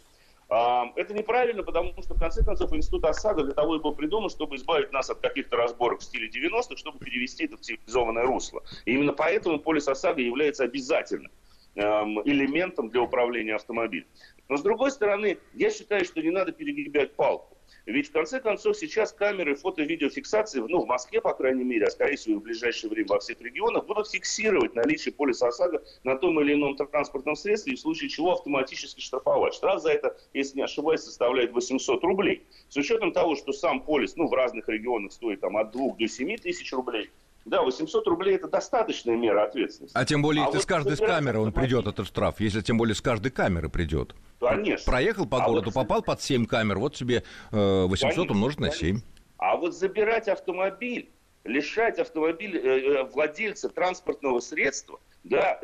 А, 0.49 0.91
это 0.95 1.13
неправильно, 1.13 1.63
потому 1.63 1.93
что, 2.01 2.15
в 2.15 2.19
конце 2.19 2.43
концов, 2.43 2.73
институт 2.73 3.05
ОСАГО 3.05 3.43
для 3.43 3.53
того 3.53 3.75
и 3.75 3.79
был 3.79 3.93
придуман, 3.93 4.29
чтобы 4.29 4.55
избавить 4.55 4.91
нас 4.91 5.09
от 5.09 5.19
каких-то 5.19 5.57
разборок 5.57 5.99
в 5.99 6.03
стиле 6.03 6.29
90-х, 6.29 6.77
чтобы 6.77 6.99
перевести 6.99 7.45
это 7.45 7.57
в 7.57 7.61
цивилизованное 7.61 8.23
русло. 8.23 8.63
И 8.85 8.93
именно 8.93 9.13
поэтому 9.13 9.59
полис 9.59 9.87
ОСАГО 9.87 10.21
является 10.21 10.63
обязательным 10.63 11.31
эм, 11.75 12.21
элементом 12.21 12.89
для 12.89 13.01
управления 13.01 13.55
автомобилем. 13.55 14.07
Но, 14.49 14.57
с 14.57 14.61
другой 14.61 14.91
стороны, 14.91 15.37
я 15.53 15.69
считаю, 15.69 16.05
что 16.05 16.21
не 16.21 16.31
надо 16.31 16.53
перегибать 16.53 17.15
палку. 17.15 17.56
Ведь, 17.87 18.09
в 18.09 18.11
конце 18.11 18.41
концов, 18.41 18.75
сейчас 18.75 19.13
камеры 19.13 19.55
фото-видеофиксации, 19.55 20.59
ну, 20.59 20.81
в 20.81 20.87
Москве, 20.87 21.21
по 21.21 21.33
крайней 21.33 21.63
мере, 21.63 21.85
а, 21.85 21.89
скорее 21.89 22.17
всего, 22.17 22.37
в 22.37 22.43
ближайшее 22.43 22.89
время 22.89 23.07
во 23.07 23.19
всех 23.19 23.39
регионах, 23.39 23.85
будут 23.85 24.09
фиксировать 24.09 24.75
наличие 24.75 25.13
полиса 25.13 25.47
ОСАГО 25.47 25.81
на 26.03 26.17
том 26.17 26.37
или 26.41 26.53
ином 26.53 26.75
транспортном 26.75 27.37
средстве, 27.37 27.71
и 27.71 27.75
в 27.77 27.79
случае 27.79 28.09
чего 28.09 28.33
автоматически 28.33 28.99
штрафовать. 28.99 29.53
Штраф 29.53 29.81
за 29.81 29.91
это, 29.91 30.17
если 30.33 30.57
не 30.57 30.63
ошибаюсь, 30.63 30.99
составляет 30.99 31.53
800 31.53 32.03
рублей. 32.03 32.43
С 32.67 32.75
учетом 32.75 33.13
того, 33.13 33.37
что 33.37 33.53
сам 33.53 33.81
полис, 33.81 34.17
ну, 34.17 34.27
в 34.27 34.33
разных 34.33 34.67
регионах 34.67 35.13
стоит 35.13 35.39
там 35.39 35.55
от 35.55 35.71
2 35.71 35.95
до 35.97 36.07
7 36.09 36.35
тысяч 36.35 36.73
рублей, 36.73 37.09
да, 37.47 37.61
800 37.63 38.05
рублей 38.07 38.35
это 38.35 38.47
достаточная 38.47 39.15
мера 39.15 39.45
ответственности. 39.45 39.97
А 39.97 40.05
тем 40.05 40.21
более, 40.21 40.43
а 40.43 40.47
если 40.47 40.57
вот 40.57 40.63
с 40.63 40.65
каждой 40.65 40.97
камеры 40.97 41.39
он 41.39 41.53
придет, 41.53 41.87
этот 41.87 42.07
штраф, 42.07 42.39
если 42.39 42.61
тем 42.61 42.77
более 42.77 42.93
с 42.93 43.01
каждой 43.01 43.31
камеры 43.31 43.69
придет. 43.69 44.15
Конечно. 44.39 44.91
Проехал 44.91 45.25
по 45.25 45.43
а 45.43 45.47
городу, 45.47 45.71
вот... 45.71 45.73
попал 45.73 46.01
под 46.01 46.21
7 46.21 46.45
камер, 46.45 46.77
вот 46.77 46.95
тебе 46.95 47.23
800 47.51 47.97
э, 47.97 48.15
конечно, 48.15 48.33
умножить 48.33 48.59
на 48.59 48.71
7. 48.71 48.99
А 49.37 49.55
вот 49.55 49.75
забирать 49.75 50.27
автомобиль, 50.27 51.09
лишать 51.43 51.99
автомобиль 51.99 52.57
э, 52.57 52.59
э, 52.59 53.03
владельца 53.05 53.69
транспортного 53.69 54.39
средства, 54.39 54.99
да, 55.23 55.59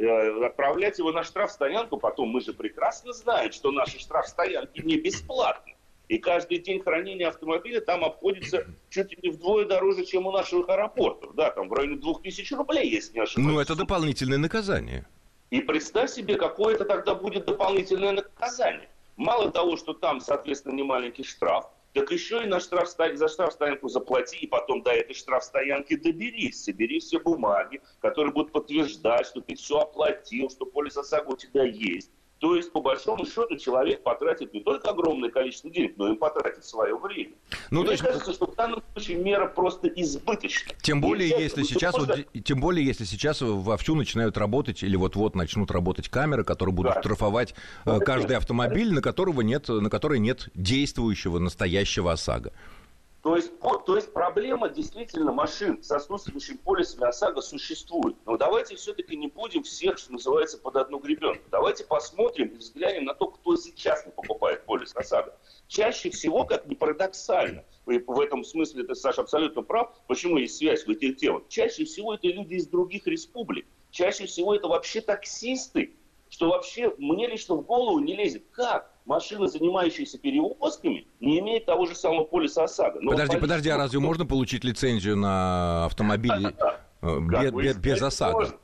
отправлять 0.46 1.00
его 1.00 1.12
на 1.12 1.24
штрафстоянку, 1.24 1.98
потом 1.98 2.30
мы 2.30 2.42
же 2.42 2.54
прекрасно 2.54 3.14
знаем, 3.14 3.52
что 3.52 3.72
наши 3.72 4.00
штрафстоянки 4.00 4.82
не 4.82 4.98
бесплатны. 4.98 5.76
И 6.14 6.20
каждый 6.20 6.60
день 6.60 6.80
хранения 6.80 7.28
автомобиля 7.28 7.82
там 7.82 8.06
обходится 8.06 8.68
чуть 8.92 9.10
ли 9.14 9.18
не 9.24 9.30
вдвое 9.32 9.66
дороже, 9.66 10.06
чем 10.06 10.28
у 10.28 10.32
наших 10.32 10.70
аэропортов. 10.70 11.34
Да, 11.34 11.50
там 11.50 11.70
в 11.70 11.74
районе 11.74 11.96
2000 11.96 12.54
рублей, 12.54 12.88
если 12.88 13.16
не 13.16 13.22
ошибаюсь. 13.22 13.52
Ну, 13.52 13.60
это 13.60 13.76
дополнительное 13.76 14.38
наказание. 14.38 15.08
И 15.50 15.60
представь 15.62 16.12
себе, 16.12 16.36
какое 16.36 16.76
это 16.76 16.86
тогда 16.86 17.16
будет 17.16 17.46
дополнительное 17.46 18.12
наказание. 18.12 18.90
Мало 19.16 19.50
того, 19.50 19.76
что 19.76 19.94
там, 19.94 20.22
соответственно, 20.22 20.76
не 20.76 20.84
маленький 20.84 21.24
штраф, 21.24 21.66
так 21.94 22.12
еще 22.12 22.44
и 22.44 22.46
на 22.46 22.60
штраф, 22.60 22.90
за 22.90 23.28
штрафстоянку 23.28 23.90
заплати, 23.90 24.38
и 24.38 24.46
потом 24.46 24.84
до 24.84 24.92
этой 24.92 25.16
штрафстоянки 25.16 25.96
доберись, 25.96 26.64
собери 26.64 27.00
все 27.00 27.20
бумаги, 27.20 27.82
которые 28.02 28.34
будут 28.34 28.52
подтверждать, 28.52 29.26
что 29.26 29.42
ты 29.42 29.56
все 29.56 29.80
оплатил, 29.80 30.52
что 30.52 30.68
полис 30.68 30.96
ОСАГО 30.96 31.32
у 31.32 31.38
тебя 31.38 31.64
есть. 31.64 32.12
То 32.44 32.58
есть, 32.58 32.74
по 32.74 32.82
большому 32.82 33.26
счету, 33.26 33.56
человек 33.56 34.04
потратит 34.04 34.54
не 34.54 34.60
только 34.60 34.90
огромное 34.90 35.30
количество 35.30 35.70
денег, 35.70 35.94
но 35.96 36.12
и 36.12 36.18
потратит 36.18 36.66
свое 36.66 36.94
время. 36.98 37.32
Ну, 37.72 37.84
Мне 37.84 37.92
есть... 37.92 38.04
кажется, 38.04 38.34
что 38.34 38.48
в 38.48 38.56
данном 38.56 38.84
случае 38.92 39.16
мера 39.20 39.48
просто 39.48 39.88
избыточна. 39.88 40.74
Тем 40.82 41.00
более, 41.00 41.30
Нельзя, 41.30 41.42
если 41.42 41.64
сейчас, 41.64 41.98
можно... 41.98 42.18
вот, 42.18 42.44
тем 42.44 42.60
более, 42.60 42.86
если 42.86 43.06
сейчас 43.06 43.40
вовсю 43.40 43.96
начинают 43.96 44.38
работать 44.38 44.84
или 44.84 44.98
вот-вот 44.98 45.36
начнут 45.36 45.72
работать 45.72 46.10
камеры, 46.10 46.44
которые 46.44 46.76
будут 46.76 46.96
да. 46.96 47.00
штрафовать 47.00 47.56
э, 47.86 48.00
каждый 48.00 48.36
автомобиль, 48.36 48.94
на 48.94 49.02
которого 49.02 49.40
нет, 49.40 49.70
на 49.70 49.90
который 49.90 50.20
нет 50.20 50.50
действующего 50.54 51.40
настоящего 51.40 52.12
ОСАГО. 52.12 52.52
То 53.24 53.38
есть, 53.38 53.54
то 53.86 53.96
есть 53.96 54.12
проблема 54.12 54.68
действительно 54.68 55.32
машин 55.32 55.82
с 55.82 55.90
отсутствующим 55.92 56.58
полисами 56.58 57.08
ОСАГО 57.08 57.40
существует. 57.40 58.18
Но 58.26 58.36
давайте 58.36 58.76
все-таки 58.76 59.16
не 59.16 59.28
будем 59.28 59.64
всех, 59.64 59.98
что 59.98 60.12
называется, 60.12 60.58
под 60.58 60.76
одну 60.76 61.00
гребенку. 61.00 61.42
Давайте 61.50 61.86
посмотрим 61.86 62.48
и 62.50 62.58
взглянем 62.58 63.06
на 63.06 63.14
то, 63.14 63.28
кто 63.28 63.56
сейчас 63.56 64.06
не 64.06 64.12
покупает 64.12 64.66
полис 64.66 64.94
ОСАГО. 64.94 65.40
Чаще 65.70 66.10
всего, 66.10 66.44
как 66.44 66.68
ни 66.68 66.76
парадоксально, 66.76 67.64
и 67.88 67.98
в 67.98 68.20
этом 68.20 68.44
смысле 68.44 68.84
ты, 68.84 68.94
Саша, 68.94 69.22
абсолютно 69.22 69.62
прав, 69.62 69.96
почему 70.08 70.38
есть 70.38 70.58
связь 70.58 70.86
в 70.86 70.90
этих 70.90 71.16
темах. 71.16 71.44
Чаще 71.48 71.86
всего 71.86 72.16
это 72.16 72.28
люди 72.28 72.56
из 72.56 72.68
других 72.68 73.08
республик. 73.08 73.66
Чаще 73.90 74.26
всего 74.26 74.54
это 74.54 74.68
вообще 74.68 75.00
таксисты, 75.00 75.96
что 76.28 76.50
вообще 76.50 76.94
мне 76.98 77.28
лично 77.28 77.56
в 77.56 77.62
голову 77.62 78.00
не 78.00 78.18
лезет. 78.18 78.44
Как? 78.52 78.93
Машина, 79.06 79.48
занимающаяся 79.48 80.18
перевозками, 80.18 81.08
не 81.20 81.40
имеет 81.40 81.66
того 81.66 81.86
же 81.86 81.96
самого 81.96 82.24
полиса 82.24 82.64
ОСАГО. 82.64 83.00
Но 83.02 83.12
подожди, 83.12 83.34
полис... 83.34 83.42
подожди, 83.42 83.70
а 83.70 83.78
разве 83.78 84.00
можно 84.00 84.26
получить 84.26 84.64
лицензию 84.64 85.18
на 85.18 85.86
автомобиль 85.86 86.56
э, 87.02 87.20
без, 87.20 87.78
без 87.78 88.02
ОСАГО? 88.02 88.60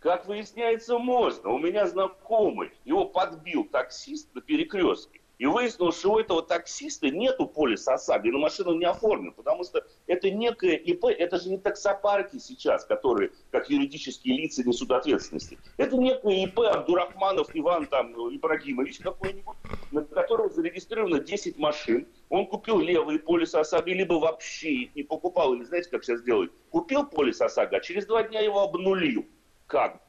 Как 0.00 0.26
выясняется, 0.26 0.98
можно. 0.98 1.50
У 1.50 1.58
меня 1.58 1.86
знакомый, 1.86 2.70
его 2.84 3.06
подбил 3.06 3.64
таксист 3.64 4.32
на 4.34 4.40
перекрестке. 4.40 5.20
И 5.38 5.44
выяснилось, 5.44 5.98
что 5.98 6.12
у 6.12 6.18
этого 6.18 6.42
таксиста 6.42 7.10
нету 7.10 7.46
полиса 7.46 7.94
ОСАГО, 7.94 8.28
и 8.28 8.30
на 8.30 8.38
машину 8.38 8.74
не 8.74 8.86
оформлен, 8.86 9.32
потому 9.32 9.64
что 9.64 9.84
это 10.06 10.30
некое 10.30 10.76
ИП, 10.76 11.06
это 11.06 11.38
же 11.38 11.50
не 11.50 11.58
таксопарки 11.58 12.38
сейчас, 12.38 12.86
которые 12.86 13.32
как 13.50 13.68
юридические 13.68 14.38
лица 14.38 14.66
несут 14.66 14.90
ответственности. 14.92 15.58
Это 15.76 15.96
некое 15.96 16.44
ИП 16.44 16.60
Абдурахманов 16.60 17.48
Иван 17.52 17.86
там, 17.86 18.12
Ибрагимович 18.34 19.00
какой-нибудь, 19.00 19.56
на 19.90 20.02
которого 20.02 20.48
зарегистрировано 20.48 21.20
10 21.20 21.58
машин. 21.58 22.08
Он 22.30 22.46
купил 22.46 22.78
левые 22.80 23.18
полисы 23.18 23.56
ОСАГО, 23.56 23.90
либо 23.90 24.14
вообще 24.14 24.70
их 24.70 24.96
не 24.96 25.02
покупал, 25.02 25.52
или 25.52 25.64
знаете, 25.64 25.90
как 25.90 26.02
сейчас 26.02 26.22
делают? 26.22 26.50
Купил 26.70 27.04
полис 27.04 27.40
ОСАГО, 27.42 27.76
а 27.76 27.80
через 27.80 28.06
два 28.06 28.22
дня 28.22 28.40
его 28.40 28.60
обнулил. 28.62 29.26
Как? 29.66 30.00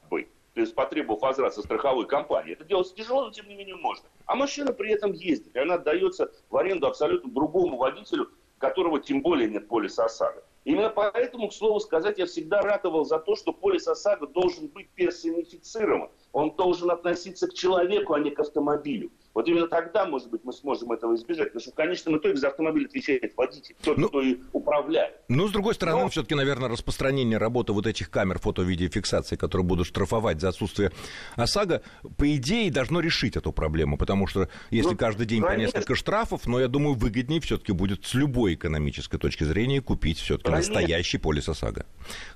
То 0.57 0.61
есть 0.61 0.73
потребовав 0.73 1.21
возврат 1.21 1.53
со 1.53 1.61
страховой 1.61 2.07
компании. 2.07 2.53
Это 2.53 2.63
делать 2.63 2.91
тяжело, 2.95 3.25
но 3.25 3.31
тем 3.31 3.47
не 3.47 3.53
менее 3.53 3.75
можно. 3.75 4.09
А 4.25 4.35
машина 4.35 4.73
при 4.73 4.91
этом 4.91 5.11
ездит, 5.11 5.55
и 5.55 5.59
она 5.59 5.75
отдается 5.75 6.31
в 6.49 6.57
аренду 6.57 6.87
абсолютно 6.87 7.31
другому 7.31 7.77
водителю, 7.77 8.31
которого 8.57 8.99
тем 8.99 9.21
более 9.21 9.47
нет 9.47 9.67
полиса 9.67 10.05
ОСАГО. 10.05 10.43
Именно 10.63 10.89
поэтому, 10.89 11.49
к 11.49 11.53
слову 11.53 11.79
сказать, 11.79 12.17
я 12.17 12.25
всегда 12.25 12.63
ратовал 12.63 13.05
за 13.05 13.19
то, 13.19 13.35
что 13.35 13.53
полис 13.53 13.87
ОСАГО 13.87 14.25
должен 14.25 14.67
быть 14.69 14.89
персонифицирован. 14.95 16.09
Он 16.31 16.49
должен 16.55 16.89
относиться 16.89 17.47
к 17.47 17.53
человеку, 17.53 18.13
а 18.13 18.19
не 18.19 18.31
к 18.31 18.39
автомобилю. 18.39 19.11
Вот 19.37 19.47
именно 19.47 19.67
тогда, 19.67 20.07
может 20.07 20.31
быть, 20.31 20.41
мы 20.43 20.51
сможем 20.51 20.91
этого 20.91 21.13
избежать. 21.13 21.49
Потому 21.49 21.61
что 21.61 21.69
в 21.69 21.75
конечном 21.75 22.17
итоге 22.17 22.37
за 22.37 22.47
автомобиль 22.47 22.87
отвечает 22.87 23.33
водитель, 23.37 23.75
тот, 23.83 23.95
ну, 23.95 24.07
кто 24.07 24.19
и 24.19 24.37
управляет. 24.51 25.13
Ну, 25.27 25.47
с 25.47 25.51
другой 25.51 25.75
стороны, 25.75 26.01
Но... 26.01 26.09
все-таки, 26.09 26.33
наверное, 26.33 26.69
распространение 26.69 27.37
работы 27.37 27.71
вот 27.71 27.85
этих 27.85 28.09
камер 28.09 28.39
фото-видеофиксации, 28.39 29.35
которые 29.35 29.63
будут 29.63 29.85
штрафовать 29.85 30.41
за 30.41 30.49
отсутствие 30.49 30.91
ОСАГО, 31.35 31.83
по 32.17 32.35
идее, 32.35 32.71
должно 32.71 32.99
решить 32.99 33.37
эту 33.37 33.51
проблему. 33.51 33.95
Потому 33.99 34.25
что 34.25 34.49
если 34.71 34.93
ну, 34.93 34.97
каждый 34.97 35.27
день 35.27 35.43
конечно. 35.43 35.71
по 35.71 35.77
несколько 35.77 35.93
штрафов, 35.93 36.47
но 36.47 36.59
я 36.59 36.67
думаю, 36.67 36.95
выгоднее 36.95 37.39
все-таки 37.39 37.73
будет 37.73 38.07
с 38.07 38.15
любой 38.15 38.55
экономической 38.55 39.19
точки 39.19 39.43
зрения 39.43 39.81
купить 39.81 40.17
все-таки 40.17 40.49
настоящий 40.49 41.19
полис 41.19 41.47
ОСАГО. 41.47 41.85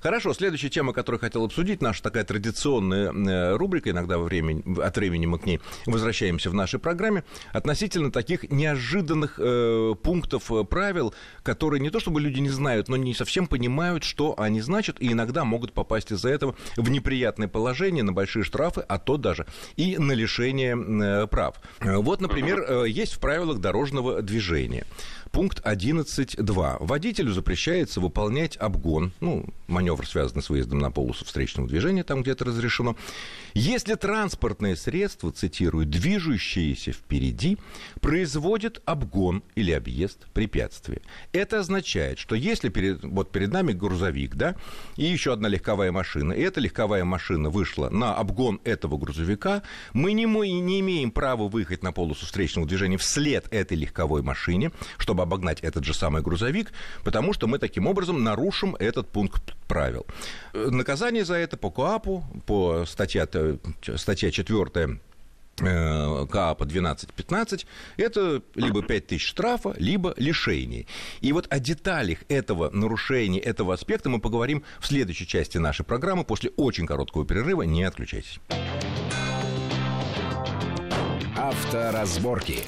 Хорошо, 0.01 0.33
следующая 0.33 0.69
тема, 0.69 0.93
которую 0.93 1.19
хотел 1.19 1.45
обсудить, 1.45 1.81
наша 1.81 2.03
такая 2.03 2.25
традиционная 2.25 3.11
э, 3.11 3.55
рубрика, 3.57 3.89
иногда 3.89 4.19
во 4.19 4.25
время, 4.25 4.61
от 4.83 4.95
времени 4.97 5.25
мы 5.25 5.39
к 5.39 5.47
ней 5.47 5.59
возвращаемся 5.87 6.51
в 6.51 6.53
нашей 6.53 6.77
программе 6.77 6.90
программе 6.91 7.23
относительно 7.53 8.11
таких 8.11 8.51
неожиданных 8.51 9.35
э, 9.37 9.95
пунктов 10.03 10.51
э, 10.51 10.65
правил, 10.65 11.13
которые 11.41 11.79
не 11.79 11.89
то 11.89 12.01
чтобы 12.01 12.19
люди 12.19 12.39
не 12.39 12.49
знают, 12.49 12.89
но 12.89 12.97
не 12.97 13.13
совсем 13.13 13.47
понимают, 13.47 14.03
что 14.03 14.35
они 14.37 14.59
значат, 14.59 14.97
и 14.99 15.13
иногда 15.13 15.45
могут 15.45 15.71
попасть 15.71 16.11
из-за 16.11 16.29
этого 16.29 16.53
в 16.75 16.89
неприятное 16.89 17.47
положение, 17.47 18.03
на 18.03 18.11
большие 18.11 18.43
штрафы, 18.43 18.81
а 18.81 18.99
то 18.99 19.15
даже 19.15 19.45
и 19.77 19.97
на 19.97 20.11
лишение 20.11 20.75
э, 20.75 21.27
прав. 21.27 21.61
Э, 21.79 21.95
вот, 21.95 22.19
например, 22.19 22.59
э, 22.67 22.89
есть 22.89 23.13
в 23.13 23.19
правилах 23.19 23.59
дорожного 23.59 24.21
движения 24.21 24.85
Пункт 25.31 25.61
11.2. 25.65 26.77
Водителю 26.81 27.31
запрещается 27.31 28.01
выполнять 28.01 28.57
обгон, 28.57 29.13
ну, 29.21 29.45
маневр, 29.67 30.05
связанный 30.05 30.43
с 30.43 30.49
выездом 30.49 30.79
на 30.79 30.91
полосу 30.91 31.23
встречного 31.23 31.69
движения, 31.69 32.03
там 32.03 32.21
где-то 32.21 32.45
разрешено, 32.45 32.97
если 33.53 33.95
транспортное 33.95 34.75
средство, 34.75 35.31
цитирую, 35.31 35.85
движущееся 35.85 36.91
впереди, 36.91 37.57
производит 38.01 38.81
обгон 38.85 39.41
или 39.55 39.71
объезд 39.71 40.27
препятствия. 40.33 41.01
Это 41.31 41.59
означает, 41.59 42.19
что 42.19 42.35
если 42.35 42.67
перед, 42.67 43.03
вот 43.03 43.31
перед 43.31 43.53
нами 43.53 43.71
грузовик, 43.71 44.35
да, 44.35 44.55
и 44.97 45.05
еще 45.05 45.31
одна 45.31 45.47
легковая 45.47 45.93
машина, 45.93 46.33
и 46.33 46.41
эта 46.41 46.59
легковая 46.59 47.05
машина 47.05 47.49
вышла 47.49 47.89
на 47.89 48.15
обгон 48.15 48.59
этого 48.65 48.97
грузовика, 48.97 49.63
мы 49.93 50.11
не, 50.11 50.25
мы 50.25 50.49
не 50.49 50.81
имеем 50.81 51.11
права 51.11 51.47
выехать 51.47 51.83
на 51.83 51.93
полосу 51.93 52.25
встречного 52.25 52.67
движения 52.67 52.97
вслед 52.97 53.47
этой 53.51 53.77
легковой 53.77 54.23
машине, 54.23 54.71
чтобы 54.97 55.20
чтобы 55.21 55.31
обогнать 55.31 55.61
этот 55.61 55.83
же 55.83 55.93
самый 55.93 56.21
грузовик, 56.21 56.71
потому 57.03 57.33
что 57.33 57.47
мы 57.47 57.59
таким 57.59 57.87
образом 57.87 58.23
нарушим 58.23 58.75
этот 58.79 59.07
пункт 59.09 59.53
правил. 59.67 60.05
Наказание 60.53 61.25
за 61.25 61.35
это 61.35 61.57
по 61.57 61.69
КОАПу, 61.69 62.23
по 62.45 62.85
статье, 62.85 63.27
статья 63.95 64.31
4 64.31 64.99
э, 65.61 66.27
КАПа 66.31 66.63
12-15, 66.63 67.65
это 67.97 68.41
либо 68.55 68.81
5 68.81 69.07
тысяч 69.07 69.27
штрафа, 69.27 69.73
либо 69.77 70.13
лишение. 70.17 70.85
И 71.21 71.33
вот 71.33 71.47
о 71.49 71.59
деталях 71.59 72.19
этого 72.29 72.69
нарушения, 72.71 73.39
этого 73.39 73.73
аспекта 73.73 74.09
мы 74.09 74.19
поговорим 74.19 74.63
в 74.79 74.87
следующей 74.87 75.27
части 75.27 75.59
нашей 75.59 75.85
программы 75.85 76.23
после 76.23 76.49
очень 76.57 76.87
короткого 76.87 77.25
перерыва. 77.25 77.63
Не 77.63 77.83
отключайтесь. 77.83 78.39
Авторазборки. 81.37 82.63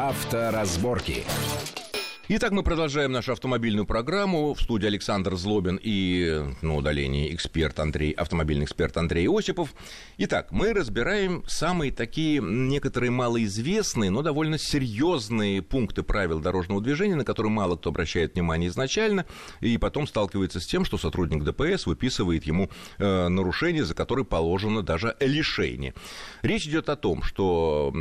Авторазборки. 0.00 1.26
Итак, 2.32 2.52
мы 2.52 2.62
продолжаем 2.62 3.10
нашу 3.10 3.32
автомобильную 3.32 3.86
программу. 3.86 4.54
В 4.54 4.62
студии 4.62 4.86
Александр 4.86 5.34
Злобин 5.34 5.80
и 5.82 6.44
на 6.62 6.76
удалении 6.76 7.34
эксперт 7.34 7.80
Андрей, 7.80 8.12
автомобильный 8.12 8.66
эксперт 8.66 8.96
Андрей 8.98 9.26
Осипов. 9.28 9.74
Итак, 10.16 10.52
мы 10.52 10.72
разбираем 10.72 11.42
самые 11.48 11.90
такие 11.90 12.40
некоторые 12.40 13.10
малоизвестные, 13.10 14.10
но 14.10 14.22
довольно 14.22 14.58
серьезные 14.58 15.60
пункты 15.60 16.04
правил 16.04 16.38
дорожного 16.38 16.80
движения, 16.80 17.16
на 17.16 17.24
которые 17.24 17.50
мало 17.50 17.74
кто 17.74 17.90
обращает 17.90 18.34
внимание 18.34 18.68
изначально, 18.68 19.26
и 19.60 19.76
потом 19.76 20.06
сталкивается 20.06 20.60
с 20.60 20.66
тем, 20.68 20.84
что 20.84 20.98
сотрудник 20.98 21.42
ДПС 21.42 21.86
выписывает 21.86 22.44
ему 22.44 22.70
э, 22.98 23.26
нарушение, 23.26 23.84
за 23.84 23.94
которое 23.94 24.22
положено 24.22 24.84
даже 24.84 25.16
лишение. 25.18 25.94
Речь 26.42 26.64
идет 26.68 26.90
о 26.90 26.94
том, 26.94 27.24
что 27.24 27.92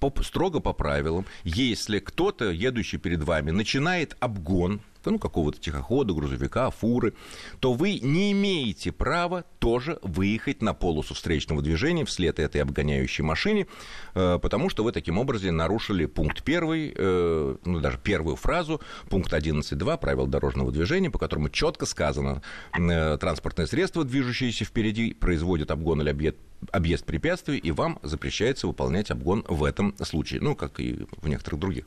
по, 0.00 0.12
строго 0.24 0.58
по 0.58 0.72
правилам, 0.72 1.26
если 1.44 2.00
кто-то, 2.00 2.50
едущий 2.50 2.98
перед 2.98 3.22
вами, 3.22 3.51
начинает 3.52 4.16
обгон 4.20 4.80
ну, 5.10 5.18
какого-то 5.18 5.58
тихохода, 5.58 6.12
грузовика, 6.12 6.70
фуры, 6.70 7.14
то 7.60 7.72
вы 7.72 7.98
не 7.98 8.32
имеете 8.32 8.92
права 8.92 9.44
тоже 9.58 9.98
выехать 10.02 10.62
на 10.62 10.74
полосу 10.74 11.14
встречного 11.14 11.62
движения 11.62 12.04
вслед 12.04 12.38
этой 12.38 12.62
обгоняющей 12.62 13.24
машине, 13.24 13.66
э, 14.14 14.38
потому 14.40 14.68
что 14.68 14.84
вы 14.84 14.92
таким 14.92 15.18
образом 15.18 15.56
нарушили 15.56 16.06
пункт 16.06 16.42
первый, 16.42 16.92
э, 16.94 17.56
ну, 17.64 17.80
даже 17.80 17.98
первую 17.98 18.36
фразу, 18.36 18.80
пункт 19.08 19.32
11.2 19.32 19.98
правил 19.98 20.26
дорожного 20.26 20.70
движения, 20.70 21.10
по 21.10 21.18
которому 21.18 21.48
четко 21.48 21.86
сказано, 21.86 22.42
э, 22.78 23.16
транспортное 23.18 23.66
средство, 23.66 24.04
движущееся 24.04 24.64
впереди, 24.64 25.14
производит 25.14 25.70
обгон 25.70 26.00
или 26.00 26.10
объект 26.10 26.38
объезд 26.70 27.04
препятствий, 27.04 27.58
и 27.58 27.72
вам 27.72 27.98
запрещается 28.04 28.68
выполнять 28.68 29.10
обгон 29.10 29.44
в 29.48 29.64
этом 29.64 29.96
случае, 30.04 30.40
ну, 30.40 30.54
как 30.54 30.78
и 30.78 31.06
в 31.20 31.28
некоторых 31.28 31.58
других. 31.58 31.86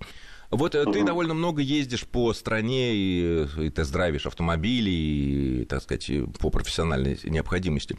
Вот 0.52 0.76
угу. 0.76 0.92
ты 0.92 1.04
довольно 1.04 1.34
много 1.34 1.62
ездишь 1.62 2.06
по 2.06 2.34
стране 2.34 2.96
и, 2.96 3.48
и 3.58 3.70
тест-драйвишь 3.70 4.26
автомобили, 4.26 4.90
и, 4.90 5.66
так 5.66 5.82
сказать, 5.82 6.10
по 6.40 6.50
профессиональной 6.50 7.20
необходимости. 7.24 7.98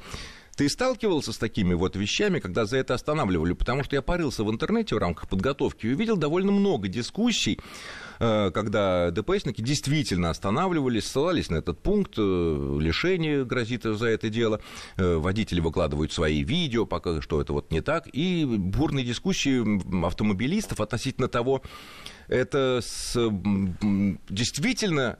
Ты 0.57 0.71
сталкивался 0.71 1.35
с 1.35 1.39
такими 1.39 1.75
вот 1.75 1.97
вещами, 1.97 2.39
когда 2.39 2.65
за 2.65 2.79
это 2.79 2.95
останавливали? 2.95 3.53
Потому 3.53 3.85
что 3.85 3.95
я 3.95 4.01
парился 4.01 4.43
в 4.43 4.51
интернете 4.51 4.95
в 4.95 4.99
рамках 4.99 5.29
подготовки 5.29 5.87
и 5.87 5.93
увидел 5.93 6.17
довольно 6.17 6.51
много 6.51 6.89
дискуссий, 6.89 7.61
э, 8.19 8.51
когда 8.53 9.11
ДПСники 9.11 9.61
действительно 9.61 10.31
останавливались, 10.31 11.05
ссылались 11.05 11.51
на 11.51 11.57
этот 11.57 11.83
пункт, 11.83 12.15
э, 12.17 12.79
лишение 12.81 13.45
грозит 13.45 13.83
за 13.83 14.07
это 14.07 14.31
дело, 14.31 14.63
э, 14.97 15.17
водители 15.17 15.61
выкладывают 15.61 16.11
свои 16.11 16.43
видео, 16.43 16.87
пока 16.87 17.21
что 17.21 17.43
это 17.43 17.53
вот 17.53 17.71
не 17.71 17.83
так, 17.83 18.09
и 18.11 18.47
бурные 18.47 19.05
дискуссии 19.05 20.07
автомобилистов 20.07 20.81
относительно 20.81 21.29
того, 21.29 21.61
это 22.29 22.81
с, 22.83 23.17
действительно 24.29 25.19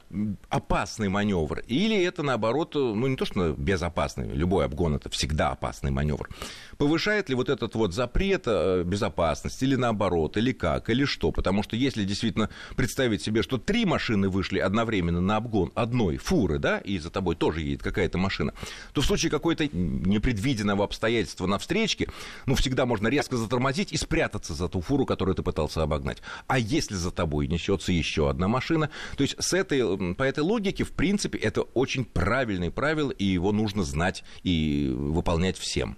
опасный 0.49 1.09
маневр, 1.09 1.59
или 1.67 2.01
это 2.03 2.23
наоборот, 2.23 2.75
ну 2.75 3.07
не 3.07 3.15
то 3.15 3.25
что 3.25 3.53
безопасный, 3.53 4.27
любой 4.33 4.65
обгон 4.65 4.95
это 4.95 5.09
всегда 5.09 5.51
опасный 5.51 5.91
маневр. 5.91 6.29
Повышает 6.77 7.29
ли 7.29 7.35
вот 7.35 7.49
этот 7.49 7.75
вот 7.75 7.93
запрет 7.93 8.43
э, 8.45 8.83
безопасности, 8.83 9.63
или 9.63 9.75
наоборот, 9.75 10.37
или 10.37 10.51
как, 10.51 10.89
или 10.89 11.05
что? 11.05 11.31
Потому 11.31 11.63
что 11.63 11.75
если 11.75 12.03
действительно 12.03 12.49
представить 12.75 13.21
себе, 13.21 13.41
что 13.41 13.57
три 13.57 13.85
машины 13.85 14.29
вышли 14.29 14.59
одновременно 14.59 15.21
на 15.21 15.37
обгон 15.37 15.71
одной 15.73 16.17
фуры, 16.17 16.59
да, 16.59 16.77
и 16.77 16.99
за 16.99 17.09
тобой 17.09 17.35
тоже 17.35 17.61
едет 17.61 17.81
какая-то 17.81 18.17
машина, 18.17 18.53
то 18.93 19.01
в 19.01 19.05
случае 19.05 19.31
какой-то 19.31 19.67
непредвиденного 19.67 20.83
обстоятельства 20.83 21.47
на 21.47 21.57
встречке, 21.57 22.09
ну, 22.45 22.55
всегда 22.55 22.85
можно 22.85 23.07
резко 23.07 23.37
затормозить 23.37 23.91
и 23.91 23.97
спрятаться 23.97 24.53
за 24.53 24.67
ту 24.67 24.81
фуру, 24.81 25.05
которую 25.05 25.35
ты 25.35 25.43
пытался 25.43 25.81
обогнать. 25.81 26.21
А 26.47 26.59
если 26.59 26.95
за 26.97 27.11
тобой 27.11 27.47
несется 27.47 27.91
еще 27.91 28.29
одна 28.29 28.47
машина, 28.47 28.89
то 29.15 29.23
есть 29.23 29.41
с 29.41 29.53
этой, 29.53 30.15
по 30.15 30.23
этой 30.23 30.41
логике, 30.41 30.83
в 30.83 30.91
принципе, 30.91 31.37
это 31.37 31.61
очень 31.61 32.05
правильный 32.05 32.71
правило, 32.71 33.11
и 33.11 33.23
его 33.23 33.51
нужно 33.51 33.83
знать 33.83 34.23
и 34.43 34.91
выполнять 34.95 35.57
всем. 35.57 35.97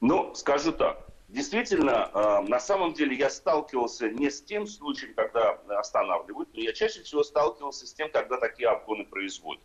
Ну, 0.00 0.34
скажу 0.34 0.72
так. 0.72 1.06
Действительно, 1.28 2.10
э, 2.14 2.40
на 2.48 2.60
самом 2.60 2.94
деле 2.94 3.16
я 3.16 3.30
сталкивался 3.30 4.08
не 4.08 4.30
с 4.30 4.42
тем 4.42 4.66
случаем, 4.66 5.12
когда 5.14 5.58
останавливают, 5.78 6.50
но 6.54 6.60
я 6.60 6.72
чаще 6.72 7.02
всего 7.02 7.24
сталкивался 7.24 7.86
с 7.86 7.92
тем, 7.92 8.10
когда 8.12 8.38
такие 8.38 8.68
обгоны 8.68 9.04
производят. 9.04 9.62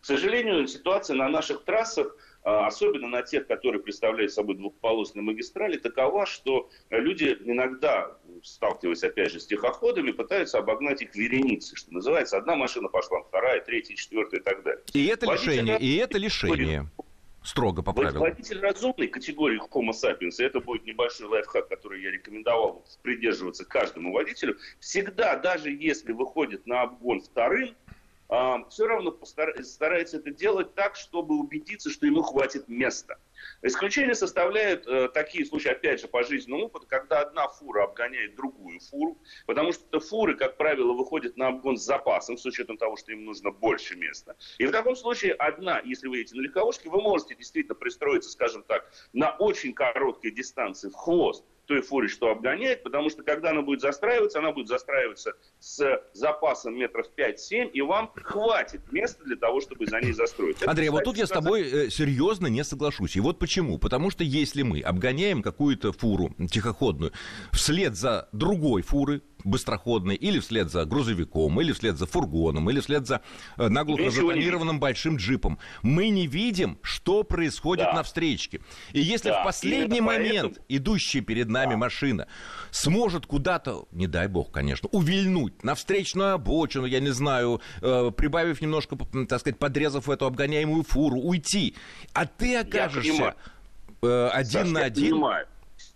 К 0.00 0.06
сожалению, 0.06 0.66
ситуация 0.66 1.16
на 1.16 1.28
наших 1.28 1.64
трассах, 1.64 2.16
особенно 2.44 3.08
на 3.08 3.22
тех, 3.22 3.46
которые 3.46 3.82
представляют 3.82 4.32
собой 4.32 4.56
двухполосные 4.56 5.22
магистрали, 5.22 5.78
такова, 5.78 6.26
что 6.26 6.70
люди 6.90 7.36
иногда, 7.44 8.16
сталкиваясь 8.42 9.02
опять 9.02 9.32
же 9.32 9.40
с 9.40 9.46
тихоходами, 9.46 10.12
пытаются 10.12 10.58
обогнать 10.58 11.02
их 11.02 11.14
вереницы, 11.14 11.74
что 11.74 11.92
называется. 11.92 12.36
Одна 12.36 12.54
машина 12.54 12.88
пошла, 12.88 13.22
вторая, 13.22 13.60
третья, 13.60 13.94
четвертая 13.94 14.40
и 14.40 14.42
так 14.42 14.62
далее. 14.62 14.82
И 14.92 15.06
это 15.06 15.26
лишение, 15.26 15.78
и 15.78 15.96
это 15.96 16.18
лишение 16.18 16.90
строго 17.42 17.82
по 17.82 17.92
правилам. 17.92 18.20
Водитель 18.20 18.60
разумной 18.60 19.08
категории 19.08 19.60
Homo 19.70 19.92
sapiens, 19.92 20.36
и 20.38 20.44
это 20.44 20.60
будет 20.60 20.84
небольшой 20.84 21.26
лайфхак, 21.28 21.68
который 21.68 22.02
я 22.02 22.10
рекомендовал 22.10 22.84
придерживаться 23.02 23.64
каждому 23.64 24.12
водителю, 24.12 24.56
всегда, 24.80 25.36
даже 25.36 25.70
если 25.70 26.12
выходит 26.12 26.66
на 26.66 26.82
обгон 26.82 27.20
вторым, 27.20 27.74
а, 27.76 27.93
все 28.28 28.86
равно 28.86 29.16
старается 29.24 30.16
это 30.16 30.30
делать 30.30 30.74
так, 30.74 30.96
чтобы 30.96 31.38
убедиться, 31.38 31.90
что 31.90 32.06
ему 32.06 32.22
хватит 32.22 32.68
места. 32.68 33.18
Исключение 33.62 34.14
составляют 34.14 34.86
э, 34.86 35.08
такие 35.08 35.44
случаи, 35.44 35.68
опять 35.68 36.00
же, 36.00 36.08
по 36.08 36.22
жизненному 36.22 36.66
опыту, 36.66 36.86
когда 36.88 37.20
одна 37.20 37.48
фура 37.48 37.84
обгоняет 37.84 38.34
другую 38.36 38.80
фуру, 38.80 39.18
потому 39.46 39.72
что 39.72 40.00
фуры, 40.00 40.36
как 40.36 40.56
правило, 40.56 40.92
выходят 40.92 41.36
на 41.36 41.48
обгон 41.48 41.76
с 41.76 41.84
запасом, 41.84 42.36
с 42.36 42.44
учетом 42.46 42.78
того, 42.78 42.96
что 42.96 43.12
им 43.12 43.24
нужно 43.24 43.50
больше 43.50 43.96
места. 43.96 44.36
И 44.58 44.66
в 44.66 44.72
таком 44.72 44.96
случае 44.96 45.32
одна, 45.32 45.80
если 45.80 46.08
вы 46.08 46.18
едете 46.18 46.36
на 46.36 46.42
легковушке, 46.42 46.88
вы 46.88 47.00
можете 47.00 47.34
действительно 47.34 47.74
пристроиться, 47.74 48.30
скажем 48.30 48.62
так, 48.62 48.90
на 49.12 49.36
очень 49.36 49.74
короткой 49.74 50.30
дистанции 50.30 50.88
в 50.88 50.94
хвост 50.94 51.44
той 51.66 51.82
фуре, 51.82 52.08
что 52.08 52.30
обгоняет, 52.30 52.82
потому 52.82 53.10
что 53.10 53.22
когда 53.22 53.50
она 53.50 53.62
будет 53.62 53.80
застраиваться, 53.80 54.38
она 54.38 54.52
будет 54.52 54.68
застраиваться 54.68 55.34
с 55.58 56.02
запасом 56.12 56.78
метров 56.78 57.06
5-7, 57.16 57.70
и 57.70 57.80
вам 57.80 58.12
хватит 58.14 58.92
места 58.92 59.24
для 59.24 59.36
того, 59.36 59.60
чтобы 59.60 59.86
за 59.86 60.00
ней 60.00 60.12
застроить. 60.12 60.62
Андрей, 60.66 60.88
Это, 60.88 60.92
вот 60.92 61.04
тут 61.04 61.16
я 61.16 61.26
с 61.26 61.30
тобой 61.30 61.62
э, 61.62 61.90
серьезно 61.90 62.46
не 62.46 62.64
соглашусь. 62.64 63.16
И 63.16 63.20
вот 63.20 63.38
почему. 63.38 63.78
Потому 63.78 64.10
что 64.10 64.24
если 64.24 64.62
мы 64.62 64.80
обгоняем 64.80 65.42
какую-то 65.42 65.92
фуру 65.92 66.34
тихоходную 66.50 67.12
вслед 67.52 67.96
за 67.96 68.28
другой 68.32 68.82
фурой, 68.82 69.22
быстроходной, 69.44 70.16
или 70.16 70.38
вслед 70.40 70.70
за 70.70 70.84
грузовиком, 70.84 71.60
или 71.60 71.72
вслед 71.72 71.96
за 71.96 72.06
фургоном, 72.06 72.68
или 72.70 72.80
вслед 72.80 73.06
за 73.06 73.20
э, 73.56 73.68
наглухо 73.68 74.10
затонированным 74.10 74.80
большим 74.80 75.16
джипом. 75.16 75.58
Мы 75.82 76.08
не 76.08 76.26
видим, 76.26 76.78
что 76.82 77.22
происходит 77.22 77.86
да. 77.86 77.92
на 77.92 78.02
встречке. 78.02 78.60
И 78.92 79.00
если 79.00 79.30
да. 79.30 79.42
в 79.42 79.44
последний 79.44 80.00
момент 80.00 80.54
поэтому... 80.54 80.66
идущая 80.68 81.22
перед 81.22 81.48
нами 81.48 81.72
да. 81.72 81.76
машина 81.76 82.26
сможет 82.70 83.26
куда-то, 83.26 83.86
не 83.92 84.06
дай 84.06 84.28
бог, 84.28 84.50
конечно, 84.50 84.88
увильнуть 84.92 85.62
на 85.62 85.74
встречную 85.74 86.34
обочину, 86.34 86.86
я 86.86 87.00
не 87.00 87.10
знаю, 87.10 87.60
э, 87.82 88.10
прибавив 88.16 88.60
немножко, 88.60 88.96
так 89.28 89.40
сказать, 89.40 89.58
подрезав 89.58 90.08
эту 90.08 90.26
обгоняемую 90.26 90.82
фуру, 90.82 91.18
уйти, 91.18 91.74
а 92.12 92.26
ты 92.26 92.56
окажешься 92.56 93.34
э, 94.02 94.28
один 94.32 94.62
Саш, 94.64 94.70
на 94.70 94.80
один... 94.84 95.10
Понимаю 95.12 95.46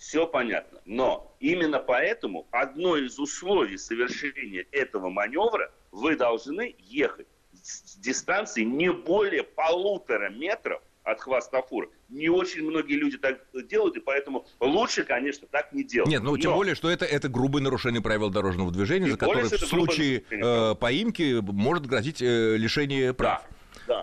все 0.09 0.27
понятно. 0.27 0.78
Но 0.89 1.37
именно 1.39 1.81
поэтому 1.81 2.49
одно 2.51 2.97
из 2.97 3.19
условий 3.19 3.77
совершения 3.77 4.65
этого 4.73 5.11
маневра 5.11 5.71
вы 5.93 6.17
должны 6.17 6.75
ехать 6.79 7.27
с 7.63 7.97
дистанции 7.97 8.63
не 8.63 8.91
более 8.91 9.43
полутора 9.43 10.31
метров 10.31 10.81
от 11.05 11.21
хвоста 11.21 11.61
фуры. 11.61 11.91
Не 12.09 12.31
очень 12.31 12.63
многие 12.63 12.95
люди 12.95 13.19
так 13.19 13.45
делают, 13.69 13.99
и 13.99 14.01
поэтому 14.01 14.47
лучше, 14.61 15.05
конечно, 15.05 15.47
так 15.51 15.75
не 15.75 15.85
делать. 15.85 16.09
Нет, 16.09 16.23
ну 16.23 16.39
тем 16.39 16.55
более, 16.55 16.75
что 16.75 16.89
это, 16.89 17.05
это 17.05 17.29
грубое 17.29 17.63
нарушение 17.63 18.01
правил 18.01 18.31
дорожного 18.31 18.73
движения, 18.73 19.11
за 19.11 19.19
которое 19.19 19.45
в 19.45 19.59
случае 19.59 20.25
э, 20.31 20.75
поимки 20.75 21.41
может 21.43 21.87
грозить 21.87 22.23
э, 22.23 22.57
лишение 22.57 23.13
прав. 23.13 23.43
Да. 23.43 23.58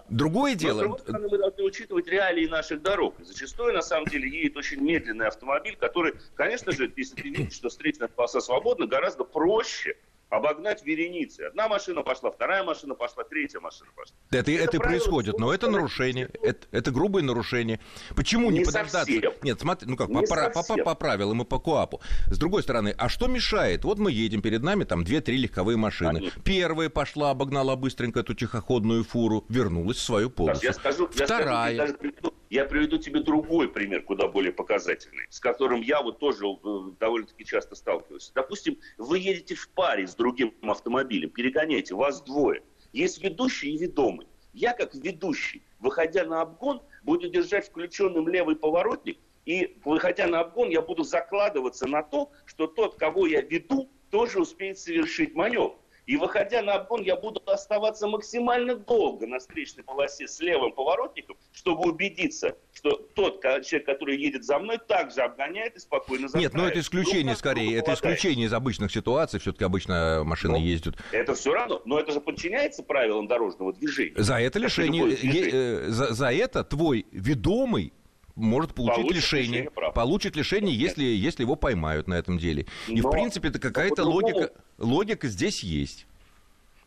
Другое 0.09 0.55
дело... 0.55 0.81
Но, 0.81 0.81
с 0.81 0.83
другой 0.83 0.99
стороны, 0.99 1.27
мы 1.29 1.37
должны 1.37 1.63
учитывать 1.63 2.07
реалии 2.07 2.47
наших 2.47 2.81
дорог. 2.81 3.15
Зачастую, 3.19 3.73
на 3.73 3.81
самом 3.81 4.05
деле, 4.05 4.29
едет 4.29 4.55
очень 4.57 4.81
медленный 4.81 5.27
автомобиль, 5.27 5.75
который, 5.75 6.13
конечно 6.35 6.71
же, 6.71 6.91
если 6.95 7.15
ты 7.15 7.29
видишь, 7.29 7.53
что 7.53 7.69
встречная 7.69 8.07
полоса 8.07 8.39
свободна, 8.39 8.85
гораздо 8.85 9.23
проще 9.23 9.97
обогнать 10.29 10.83
вереницы. 10.85 11.41
Одна 11.41 11.67
машина 11.67 12.01
пошла, 12.01 12.31
вторая 12.31 12.63
машина 12.63 12.95
пошла, 12.95 13.23
третья 13.23 13.59
машина 13.59 13.91
пошла. 13.95 14.15
Это, 14.31 14.51
это, 14.51 14.63
это 14.63 14.79
происходит, 14.79 15.39
но 15.39 15.53
это 15.53 15.69
нарушение, 15.69 16.29
это, 16.41 16.67
это 16.71 16.91
грубое 16.91 17.23
нарушение. 17.23 17.79
Почему 18.15 18.51
не, 18.51 18.59
не 18.59 18.65
подождаться? 18.65 19.11
Совсем. 19.11 19.33
Нет, 19.43 19.59
смотри, 19.59 19.89
ну 19.89 19.95
как, 19.95 20.07
по, 20.11 20.21
по, 20.21 20.63
по, 20.63 20.83
по 20.83 20.95
правилам 20.95 21.41
и 21.41 21.45
по 21.45 21.59
КОАПу. 21.59 22.01
С 22.27 22.37
другой 22.37 22.63
стороны, 22.63 22.93
а 22.97 23.09
что 23.09 23.27
мешает? 23.27 23.83
Вот 23.83 23.99
мы 23.99 24.11
едем, 24.11 24.41
перед 24.41 24.61
нами 24.63 24.83
там 24.83 25.03
две-три 25.03 25.37
легковые 25.37 25.77
машины. 25.77 26.19
Конечно. 26.19 26.41
Первая 26.43 26.89
пошла, 26.89 27.31
обогнала 27.31 27.75
быстренько 27.75 28.19
эту 28.19 28.33
тихоходную 28.33 29.03
фуру, 29.03 29.45
вернулась 29.49 29.97
в 29.97 30.01
свою 30.01 30.29
полосу. 30.29 30.63
Я 30.63 30.73
скажу, 30.73 31.07
Вторая... 31.07 31.75
Я 31.75 31.87
скажу, 31.87 32.33
Я 32.49 32.65
приведу 32.65 32.97
тебе 32.97 33.21
другой 33.21 33.67
пример, 33.67 34.03
куда 34.03 34.27
более 34.27 34.53
показательный, 34.53 35.25
с 35.29 35.39
которым 35.39 35.81
я 35.81 36.01
вот 36.01 36.19
тоже 36.19 36.45
э, 36.45 36.91
довольно-таки 36.99 37.43
часто 37.43 37.75
сталкиваюсь. 37.75 38.31
Допустим, 38.35 38.77
вы 38.97 39.19
едете 39.19 39.55
в 39.55 39.67
паре 39.69 40.05
с 40.07 40.15
другим 40.15 40.53
автомобилем, 40.61 41.31
перегоняете, 41.31 41.95
вас 41.95 42.21
двое. 42.21 42.61
Есть 42.93 43.23
ведущий 43.23 43.73
и 43.73 43.77
ведомый. 43.77 44.27
Я, 44.53 44.73
как 44.73 44.93
ведущий, 44.93 45.63
выходя 45.79 46.23
на 46.23 46.41
обгон, 46.41 46.81
буду 47.03 47.29
держать 47.29 47.67
включенным 47.67 48.27
левый 48.27 48.55
поворотник, 48.55 49.17
и, 49.45 49.77
выходя 49.83 50.27
на 50.27 50.41
обгон, 50.41 50.69
я 50.69 50.81
буду 50.81 51.03
закладываться 51.03 51.87
на 51.87 52.03
то, 52.03 52.31
что 52.45 52.67
тот, 52.67 52.95
кого 52.95 53.27
я 53.27 53.41
веду, 53.41 53.89
тоже 54.11 54.39
успеет 54.39 54.79
совершить 54.79 55.35
маневр. 55.35 55.75
И 56.05 56.17
выходя 56.17 56.61
на 56.61 56.75
обгон, 56.75 57.01
я 57.01 57.15
буду 57.15 57.41
оставаться 57.47 58.07
максимально 58.07 58.75
долго 58.75 59.25
на 59.25 59.39
встречной 59.39 59.83
полосе 59.83 60.27
с 60.27 60.39
левым 60.39 60.71
поворотником, 60.71 61.35
чтобы 61.51 61.89
убедиться, 61.89 62.57
что 62.73 62.91
тот 63.15 63.41
человек, 63.41 63.85
который 63.85 64.17
едет 64.17 64.43
за 64.43 64.59
мной, 64.59 64.77
также 64.77 65.21
обгоняет 65.21 65.75
и 65.75 65.79
спокойно 65.79 66.27
Нет, 66.35 66.53
но 66.53 66.63
ну, 66.63 66.67
это 66.67 66.79
исключение 66.79 67.35
скорее. 67.35 67.77
Это 67.77 67.93
исключение 67.93 68.45
из 68.45 68.53
обычных 68.53 68.91
ситуаций. 68.91 69.39
Все-таки 69.39 69.63
обычно 69.63 70.21
машины 70.23 70.59
ну, 70.59 70.63
ездят. 70.63 70.95
Это 71.11 71.33
все 71.33 71.53
равно. 71.53 71.81
Но 71.85 71.99
это 71.99 72.11
же 72.11 72.21
подчиняется 72.21 72.83
правилам 72.83 73.27
дорожного 73.27 73.73
движения. 73.73 74.13
За 74.15 74.39
это 74.39 74.59
лишение. 74.59 75.17
Е- 75.21 75.89
за, 75.89 76.13
за 76.13 76.31
это 76.31 76.63
твой 76.63 77.05
ведомый 77.11 77.93
может 78.35 78.73
получить 78.73 78.95
получит 78.95 79.15
лишение, 79.15 79.63
лишение 79.63 79.91
получит 79.93 80.35
лишение, 80.35 80.75
если, 80.75 81.03
если 81.03 81.43
его 81.43 81.55
поймают 81.55 82.07
на 82.07 82.15
этом 82.15 82.37
деле. 82.37 82.65
И, 82.87 83.01
Но, 83.01 83.07
в 83.07 83.11
принципе, 83.11 83.47
это 83.47 83.59
какая-то 83.59 84.03
логика, 84.03 84.51
логика 84.77 85.27
здесь 85.27 85.63
есть 85.63 86.05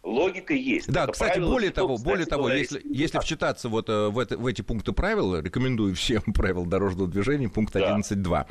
логика 0.02 0.54
есть. 0.54 0.90
Да, 0.90 1.04
это 1.04 1.12
кстати, 1.12 1.38
более 1.38 1.70
того, 1.70 1.98
более 1.98 2.26
того, 2.26 2.48
если, 2.50 2.80
если 2.84 3.18
вчитаться 3.18 3.68
вот 3.68 3.88
э, 3.88 4.08
в, 4.08 4.18
это, 4.18 4.36
в 4.38 4.46
эти 4.46 4.62
пункты 4.62 4.92
правил, 4.92 5.38
рекомендую 5.38 5.94
всем 5.94 6.22
правил 6.34 6.66
дорожного 6.66 7.08
движения, 7.08 7.48
пункт 7.48 7.74
да. 7.74 7.96
11.2, 7.96 8.46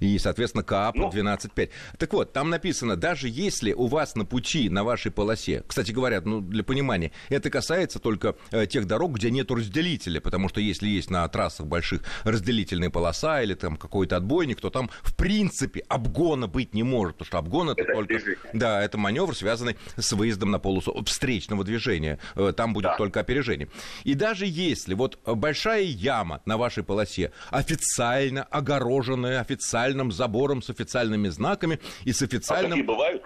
и, 0.00 0.18
соответственно, 0.18 0.64
КАП 0.64 0.96
ну. 0.96 1.10
12.5. 1.10 1.70
Так 1.98 2.12
вот, 2.12 2.32
там 2.32 2.50
написано, 2.50 2.96
даже 2.96 3.28
если 3.28 3.72
у 3.72 3.86
вас 3.86 4.14
на 4.14 4.24
пути, 4.24 4.68
на 4.68 4.84
вашей 4.84 5.10
полосе, 5.10 5.62
кстати 5.66 5.92
говоря, 5.92 6.20
ну, 6.24 6.40
для 6.40 6.64
понимания, 6.64 7.12
это 7.28 7.50
касается 7.50 7.98
только 7.98 8.36
э, 8.50 8.66
тех 8.66 8.86
дорог, 8.86 9.14
где 9.14 9.30
нет 9.30 9.50
разделителя, 9.50 10.20
потому 10.20 10.48
что 10.48 10.60
если 10.60 10.88
есть 10.88 11.10
на 11.10 11.26
трассах 11.28 11.66
больших 11.66 12.02
разделительная 12.24 12.90
полоса 12.90 13.42
или 13.42 13.54
там 13.54 13.76
какой-то 13.76 14.16
отбойник, 14.16 14.60
то 14.60 14.70
там, 14.70 14.90
в 15.02 15.14
принципе, 15.14 15.80
обгона 15.88 16.46
быть 16.46 16.74
не 16.74 16.82
может, 16.82 17.16
потому 17.16 17.26
что 17.26 17.38
обгон 17.38 17.70
это, 17.70 17.82
это 17.82 17.92
только... 17.92 18.14
Движение. 18.14 18.38
Да, 18.52 18.82
это 18.82 18.98
маневр, 18.98 19.34
связанный 19.34 19.76
с 19.96 20.12
выездом 20.12 20.50
на 20.50 20.58
полосу 20.58 20.85
встречного 21.06 21.64
движения, 21.64 22.18
э, 22.34 22.52
там 22.56 22.72
будет 22.72 22.84
да. 22.84 22.96
только 22.96 23.20
опережение. 23.20 23.68
И 24.04 24.14
даже 24.14 24.46
если 24.46 24.94
вот 24.94 25.18
большая 25.24 25.82
яма 25.82 26.40
на 26.44 26.56
вашей 26.56 26.82
полосе 26.82 27.32
официально 27.50 28.42
огороженная 28.44 29.40
официальным 29.40 30.12
забором 30.12 30.62
с 30.62 30.70
официальными 30.70 31.28
знаками 31.28 31.80
и 32.04 32.12
с 32.12 32.22
официальным... 32.22 32.72
А 32.72 32.74
такие 32.74 32.86
бывают? 32.86 33.22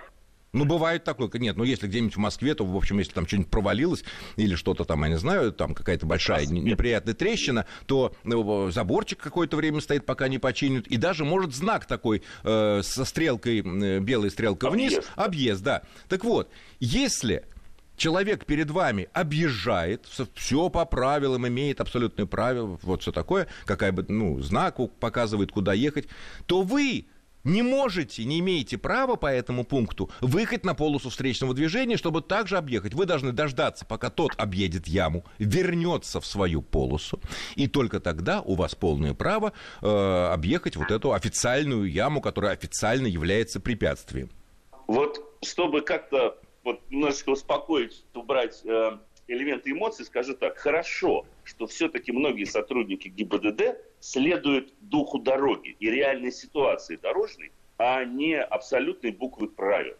Ну, 0.53 0.64
бывает 0.64 1.05
такое. 1.05 1.31
Нет, 1.35 1.57
ну, 1.57 1.64
если 1.64 1.87
где-нибудь 1.87 2.16
в 2.16 2.18
Москве, 2.18 2.55
то, 2.55 2.64
в 2.64 2.77
общем, 2.77 2.99
если 2.99 3.12
там 3.12 3.27
что-нибудь 3.27 3.51
провалилось 3.51 4.05
или 4.37 4.57
что-то 4.57 4.85
там, 4.85 5.05
я 5.05 5.11
не 5.11 5.18
знаю, 5.18 5.53
там 5.53 5.75
какая-то 5.75 6.07
большая 6.07 6.46
неприятная 6.46 7.14
трещина, 7.14 7.66
то 7.87 8.14
ну, 8.25 8.70
заборчик 8.70 9.20
какое-то 9.20 9.57
время 9.57 9.81
стоит, 9.81 10.07
пока 10.07 10.29
не 10.29 10.38
починят. 10.38 10.87
И 10.88 10.96
даже 10.96 11.25
может 11.25 11.55
знак 11.55 11.87
такой 11.87 12.23
э, 12.42 12.81
со 12.83 13.05
стрелкой, 13.05 13.61
э, 13.61 14.01
белой 14.01 14.31
стрелкой 14.31 14.70
объезд. 14.70 14.96
вниз, 14.96 15.11
объезд, 15.14 15.62
да. 15.62 15.83
Так 16.09 16.25
вот, 16.25 16.51
если 16.81 17.44
человек 18.01 18.47
перед 18.47 18.71
вами 18.71 19.09
объезжает, 19.13 20.07
все 20.35 20.71
по 20.71 20.85
правилам, 20.87 21.47
имеет 21.47 21.81
абсолютные 21.81 22.27
правила, 22.27 22.79
вот 22.83 23.03
все 23.03 23.13
такое, 23.13 23.47
какая 23.67 23.93
бы, 23.93 24.05
ну, 24.09 24.41
знак 24.41 24.77
показывает, 24.99 25.53
куда 25.53 25.75
ехать, 25.75 26.09
то 26.47 26.63
вы 26.63 27.07
не 27.45 27.63
можете, 27.63 28.25
не 28.25 28.41
имеете 28.41 28.79
права 28.79 29.17
по 29.17 29.27
этому 29.27 29.65
пункту 29.65 30.11
выехать 30.21 30.65
на 30.65 30.75
полосу 30.75 31.11
встречного 31.11 31.55
движения, 31.55 31.97
чтобы 31.97 32.23
также 32.23 32.57
объехать. 32.57 32.95
Вы 32.95 33.07
должны 33.07 33.33
дождаться, 33.33 33.85
пока 33.85 34.11
тот 34.11 34.33
объедет 34.37 34.87
яму, 34.87 35.25
вернется 35.39 36.21
в 36.21 36.27
свою 36.27 36.63
полосу, 36.63 37.21
и 37.55 37.67
только 37.67 38.01
тогда 38.01 38.41
у 38.41 38.55
вас 38.55 38.75
полное 38.75 39.15
право 39.15 39.53
э, 39.83 40.31
объехать 40.33 40.77
вот 40.77 40.91
эту 40.91 41.13
официальную 41.13 41.85
яму, 41.85 42.21
которая 42.23 42.53
официально 42.53 43.07
является 43.07 43.61
препятствием. 43.61 44.31
Вот 44.87 45.19
чтобы 45.43 45.81
как-то 45.81 46.37
вот 46.62 46.81
немножечко 46.90 47.31
успокоить, 47.31 48.05
убрать 48.14 48.62
э, 48.64 48.99
элементы 49.29 49.70
эмоций, 49.70 50.05
скажу 50.05 50.35
так, 50.35 50.59
хорошо, 50.59 51.27
что 51.44 51.66
все-таки 51.66 52.12
многие 52.12 52.44
сотрудники 52.44 53.09
ГИБДД 53.09 53.79
следуют 54.01 54.75
духу 54.81 55.18
дороги 55.18 55.77
и 55.79 55.90
реальной 55.90 56.33
ситуации 56.33 56.96
дорожной, 56.96 57.53
а 57.79 58.05
не 58.05 58.40
абсолютной 58.40 59.12
буквы 59.12 59.49
правил. 59.49 59.96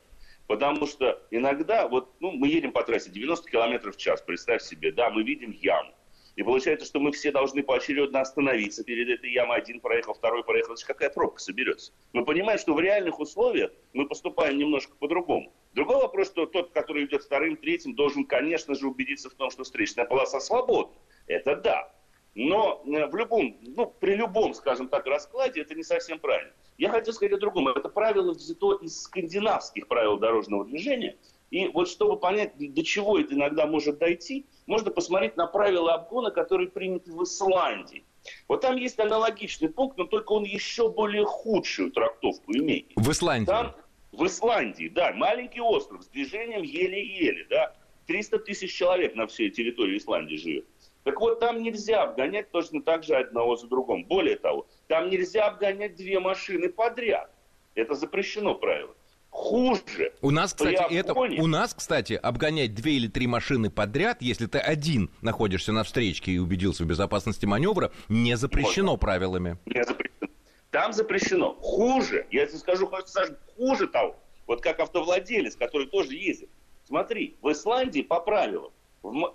Потому 0.47 0.87
что 0.87 1.23
иногда, 1.31 1.87
вот, 1.87 2.13
ну, 2.19 2.33
мы 2.33 2.49
едем 2.49 2.73
по 2.73 2.83
трассе 2.83 3.11
90 3.11 3.49
км 3.49 3.93
в 3.93 3.97
час, 3.97 4.21
представь 4.21 4.63
себе, 4.63 4.91
да, 4.91 5.09
мы 5.11 5.23
видим 5.23 5.53
яму. 5.53 5.93
И 6.37 6.43
получается, 6.43 6.87
что 6.87 7.01
мы 7.01 7.13
все 7.13 7.33
должны 7.33 7.63
поочередно 7.63 8.21
остановиться 8.21 8.85
перед 8.85 9.09
этой 9.09 9.33
ямой. 9.33 9.59
Один 9.59 9.81
проехал, 9.81 10.15
второй 10.15 10.45
проехал. 10.45 10.77
Же 10.77 10.85
какая 10.87 11.11
пробка 11.11 11.41
соберется. 11.41 11.93
Мы 12.13 12.25
понимаем, 12.25 12.59
что 12.59 12.75
в 12.75 12.81
реальных 12.81 13.19
условиях 13.19 13.73
мы 13.93 14.07
поступаем 14.07 14.59
немножко 14.59 14.95
по-другому. 14.97 15.53
Другой 15.75 15.97
вопрос, 15.97 16.29
что 16.29 16.47
тот, 16.47 16.71
который 16.73 17.05
идет 17.05 17.23
вторым, 17.23 17.57
третьим, 17.57 17.95
должен, 17.95 18.25
конечно 18.25 18.75
же, 18.75 18.87
убедиться 18.87 19.31
в 19.31 19.35
том, 19.35 19.51
что 19.51 19.65
встречная 19.65 20.05
полоса 20.05 20.41
свободна. 20.41 20.97
Это 21.27 21.57
да. 21.57 21.93
Но 22.35 22.83
э, 22.87 23.07
в 23.07 23.17
любом, 23.17 23.57
ну, 23.61 23.87
при 23.87 24.15
любом, 24.15 24.55
скажем 24.55 24.89
так, 24.89 25.07
раскладе 25.07 25.63
это 25.63 25.75
не 25.75 25.83
совсем 25.83 26.19
правильно. 26.19 26.53
Я 26.79 26.89
хотел 26.89 27.13
сказать 27.13 27.35
о 27.35 27.39
другом. 27.39 27.69
Это 27.69 27.89
правило 27.89 28.33
взято 28.33 28.75
из 28.81 29.03
скандинавских 29.03 29.89
правил 29.89 30.17
дорожного 30.17 30.65
движения. 30.65 31.17
И 31.51 31.67
вот 31.69 31.89
чтобы 31.89 32.17
понять, 32.17 32.53
до 32.57 32.85
чего 32.85 33.19
это 33.19 33.35
иногда 33.35 33.67
может 33.67 33.99
дойти, 33.99 34.47
можно 34.67 34.91
посмотреть 34.91 35.37
на 35.37 35.47
правила 35.47 35.95
обгона, 35.95 36.31
которые 36.31 36.69
приняты 36.69 37.13
в 37.13 37.23
Исландии. 37.25 38.05
Вот 38.49 38.61
там 38.61 38.77
есть 38.77 38.99
аналогичный 38.99 39.69
пункт, 39.69 39.99
но 39.99 40.05
только 40.05 40.33
он 40.33 40.45
еще 40.45 40.91
более 40.91 41.25
худшую 41.25 41.91
трактовку 41.91 42.53
имеет. 42.53 42.87
В 42.95 43.11
Исландии? 43.11 43.47
Там, 43.47 43.75
в 44.13 44.25
Исландии, 44.27 44.89
да, 44.89 45.13
маленький 45.13 45.61
остров 45.61 46.03
с 46.05 46.09
движением 46.09 46.63
еле-еле, 46.63 47.47
да. 47.51 47.75
300 48.07 48.41
тысяч 48.41 48.75
человек 48.75 49.15
на 49.15 49.27
всей 49.27 49.51
территории 49.51 49.97
Исландии 49.97 50.37
живет. 50.37 50.67
Так 51.05 51.21
вот, 51.21 51.41
там 51.41 51.63
нельзя 51.63 52.03
обгонять 52.03 52.51
точно 52.51 52.83
так 52.83 53.05
же 53.05 53.17
одного 53.17 53.57
за 53.57 53.69
другом. 53.69 54.05
Более 54.05 54.37
того, 54.37 54.67
там 54.89 55.09
нельзя 55.11 55.47
обгонять 55.47 55.97
две 55.97 56.21
машины 56.21 56.69
подряд. 56.69 57.31
Это 57.75 57.95
запрещено 57.95 58.55
правило 58.55 58.95
хуже. 59.31 60.13
У 60.21 60.31
нас, 60.31 60.53
кстати, 60.53 60.83
это, 60.93 61.15
у 61.15 61.47
нас, 61.47 61.75
кстати, 61.75 62.15
обгонять 62.15 62.75
две 62.75 62.95
или 62.95 63.09
три 63.09 63.27
машины 63.27 63.71
подряд, 63.71 64.21
если 64.21 64.47
ты 64.47 64.59
один 64.59 65.11
находишься 65.23 65.73
на 65.73 65.85
встречке 65.85 66.33
и 66.33 66.39
убедился 66.39 66.85
в 66.85 66.87
безопасности 66.87 67.47
маневра, 67.47 67.91
не 68.09 68.37
запрещено 68.37 68.93
Можно. 68.93 68.99
правилами. 68.99 69.59
Не 69.67 69.85
запрещено. 69.85 70.29
Там 70.71 70.93
запрещено. 70.93 71.55
Хуже, 71.55 72.27
я 72.31 72.47
тебе 72.47 72.59
скажу, 72.59 72.91
Саша, 73.07 73.39
хуже 73.57 73.89
того. 73.89 74.17
Вот 74.47 74.63
как 74.63 74.81
автовладелец, 74.81 75.57
который 75.57 75.87
тоже 75.87 76.15
ездит. 76.15 76.51
Смотри, 76.85 77.37
в 77.41 77.51
Исландии 77.51 78.03
по 78.03 78.21
правилам 78.21 78.73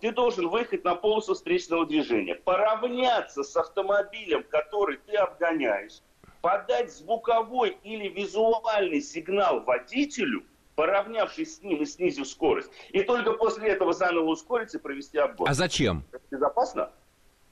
ты 0.01 0.11
должен 0.11 0.47
выехать 0.49 0.83
на 0.83 0.95
полосу 0.95 1.33
встречного 1.33 1.85
движения, 1.85 2.35
поравняться 2.35 3.43
с 3.43 3.55
автомобилем, 3.55 4.43
который 4.49 4.97
ты 4.97 5.15
обгоняешь, 5.15 6.01
подать 6.45 6.93
звуковой 6.93 7.75
или 7.81 8.07
визуальный 8.07 9.01
сигнал 9.01 9.61
водителю, 9.61 10.43
поравнявшись 10.75 11.55
с 11.55 11.63
ним 11.63 11.81
и 11.81 11.87
снизив 11.87 12.27
скорость, 12.27 12.69
и 12.91 13.01
только 13.01 13.31
после 13.31 13.69
этого 13.69 13.93
заново 13.93 14.25
ускориться 14.25 14.77
и 14.77 14.79
провести 14.79 15.17
обгон. 15.17 15.49
А 15.49 15.55
зачем? 15.55 16.03
Это 16.11 16.23
безопасно? 16.29 16.91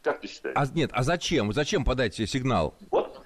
Как 0.04 0.22
ты 0.22 0.28
считаешь? 0.28 0.56
А, 0.56 0.68
нет, 0.76 0.92
а 0.94 1.02
зачем? 1.02 1.52
Зачем 1.54 1.84
подать 1.84 2.14
сигнал? 2.14 2.76
Вот 2.92 3.20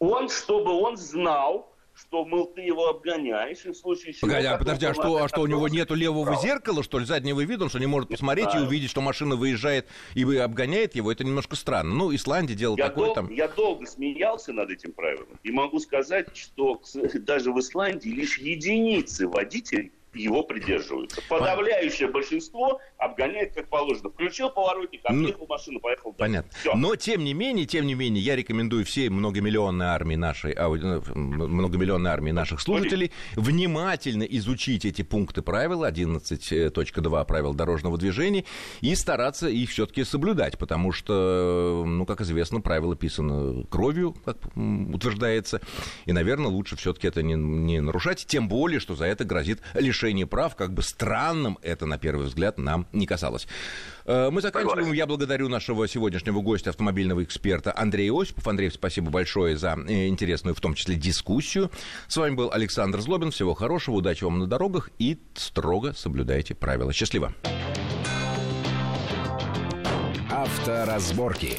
он, 0.00 0.28
чтобы 0.28 0.72
он 0.72 0.98
знал, 0.98 1.72
что, 1.96 2.24
мол, 2.24 2.46
ты 2.46 2.60
его 2.60 2.88
обгоняешь, 2.88 3.64
и 3.64 3.70
в 3.70 3.74
случае 3.74 4.12
чего... 4.12 4.28
Погоди, 4.28 4.46
а 4.46 4.58
подожди, 4.58 4.86
а 4.86 4.94
что, 4.94 5.22
а 5.22 5.28
что 5.28 5.40
у 5.40 5.46
него 5.46 5.68
нету 5.68 5.94
левого 5.94 6.24
право. 6.24 6.42
зеркала, 6.42 6.82
что 6.82 6.98
ли, 6.98 7.06
заднего 7.06 7.40
вида, 7.40 7.64
он 7.64 7.70
что 7.70 7.78
не 7.78 7.86
может 7.86 8.10
посмотреть 8.10 8.54
и 8.54 8.58
увидеть, 8.58 8.90
что 8.90 9.00
машина 9.00 9.36
выезжает 9.36 9.86
и 10.14 10.22
обгоняет 10.36 10.94
его? 10.94 11.10
Это 11.10 11.24
немножко 11.24 11.56
странно. 11.56 11.94
Ну, 11.94 12.14
Исландия 12.14 12.54
делала 12.54 12.76
я 12.76 12.88
такое 12.88 13.06
дол- 13.06 13.14
там... 13.14 13.32
Я 13.32 13.48
долго 13.48 13.86
смеялся 13.86 14.52
над 14.52 14.70
этим 14.70 14.92
правилом, 14.92 15.38
и 15.42 15.50
могу 15.50 15.78
сказать, 15.78 16.36
что 16.36 16.80
даже 17.14 17.52
в 17.52 17.58
Исландии 17.60 18.10
лишь 18.10 18.38
единицы 18.38 19.26
водителей 19.26 19.92
его 20.16 20.42
придерживаются. 20.42 21.20
Подавляющее 21.28 22.08
большинство 22.08 22.80
обгоняет 22.98 23.54
как 23.54 23.68
положено. 23.68 24.10
Включил 24.10 24.50
поворотник, 24.50 25.00
объехал 25.04 25.40
ну, 25.40 25.46
машину, 25.46 25.80
поехал. 25.80 26.12
Понятно. 26.12 26.50
Все. 26.58 26.74
Но 26.74 26.96
тем 26.96 27.24
не 27.24 27.34
менее, 27.34 27.66
тем 27.66 27.86
не 27.86 27.94
менее, 27.94 28.22
я 28.22 28.36
рекомендую 28.36 28.84
всей 28.84 29.08
многомиллионной 29.08 29.86
армии 29.86 30.16
нашей, 30.16 30.52
а, 30.52 30.68
многомиллионной 30.68 32.10
армии 32.10 32.32
наших 32.32 32.60
слушателей 32.60 33.12
внимательно 33.34 34.22
изучить 34.24 34.84
эти 34.84 35.02
пункты 35.02 35.42
правил 35.42 35.84
11.2 35.84 37.24
правил 37.24 37.54
дорожного 37.54 37.98
движения 37.98 38.44
и 38.80 38.94
стараться 38.94 39.48
их 39.48 39.70
все-таки 39.70 40.04
соблюдать, 40.04 40.58
потому 40.58 40.92
что, 40.92 41.84
ну, 41.86 42.06
как 42.06 42.20
известно, 42.20 42.60
правила 42.60 42.96
писаны 42.96 43.64
кровью, 43.64 44.14
как 44.24 44.38
утверждается, 44.56 45.60
и, 46.06 46.12
наверное, 46.12 46.50
лучше 46.50 46.76
все-таки 46.76 47.08
это 47.08 47.22
не, 47.22 47.34
не 47.34 47.80
нарушать, 47.80 48.26
тем 48.26 48.48
более, 48.48 48.80
что 48.80 48.94
за 48.94 49.06
это 49.06 49.24
грозит 49.24 49.60
лишение 49.74 50.05
прав, 50.26 50.56
как 50.56 50.72
бы 50.72 50.82
странным 50.82 51.58
это, 51.62 51.86
на 51.86 51.98
первый 51.98 52.26
взгляд, 52.26 52.58
нам 52.58 52.86
не 52.92 53.06
касалось. 53.06 53.46
Э, 54.04 54.30
мы 54.30 54.40
заканчиваем. 54.40 54.92
Я 54.92 55.06
благодарю 55.06 55.48
нашего 55.48 55.88
сегодняшнего 55.88 56.40
гостя, 56.40 56.70
автомобильного 56.70 57.22
эксперта 57.22 57.72
Андрея 57.76 58.12
Осипов. 58.12 58.46
Андрей, 58.46 58.70
спасибо 58.70 59.10
большое 59.10 59.56
за 59.56 59.76
э, 59.88 60.08
интересную, 60.08 60.54
в 60.54 60.60
том 60.60 60.74
числе, 60.74 60.96
дискуссию. 60.96 61.70
С 62.08 62.16
вами 62.16 62.34
был 62.34 62.50
Александр 62.52 63.00
Злобин. 63.00 63.30
Всего 63.30 63.54
хорошего, 63.54 63.96
удачи 63.96 64.24
вам 64.24 64.38
на 64.38 64.46
дорогах 64.46 64.90
и 64.98 65.18
строго 65.34 65.92
соблюдайте 65.94 66.54
правила. 66.54 66.92
Счастливо. 66.92 67.34
Авторазборки. 70.30 71.58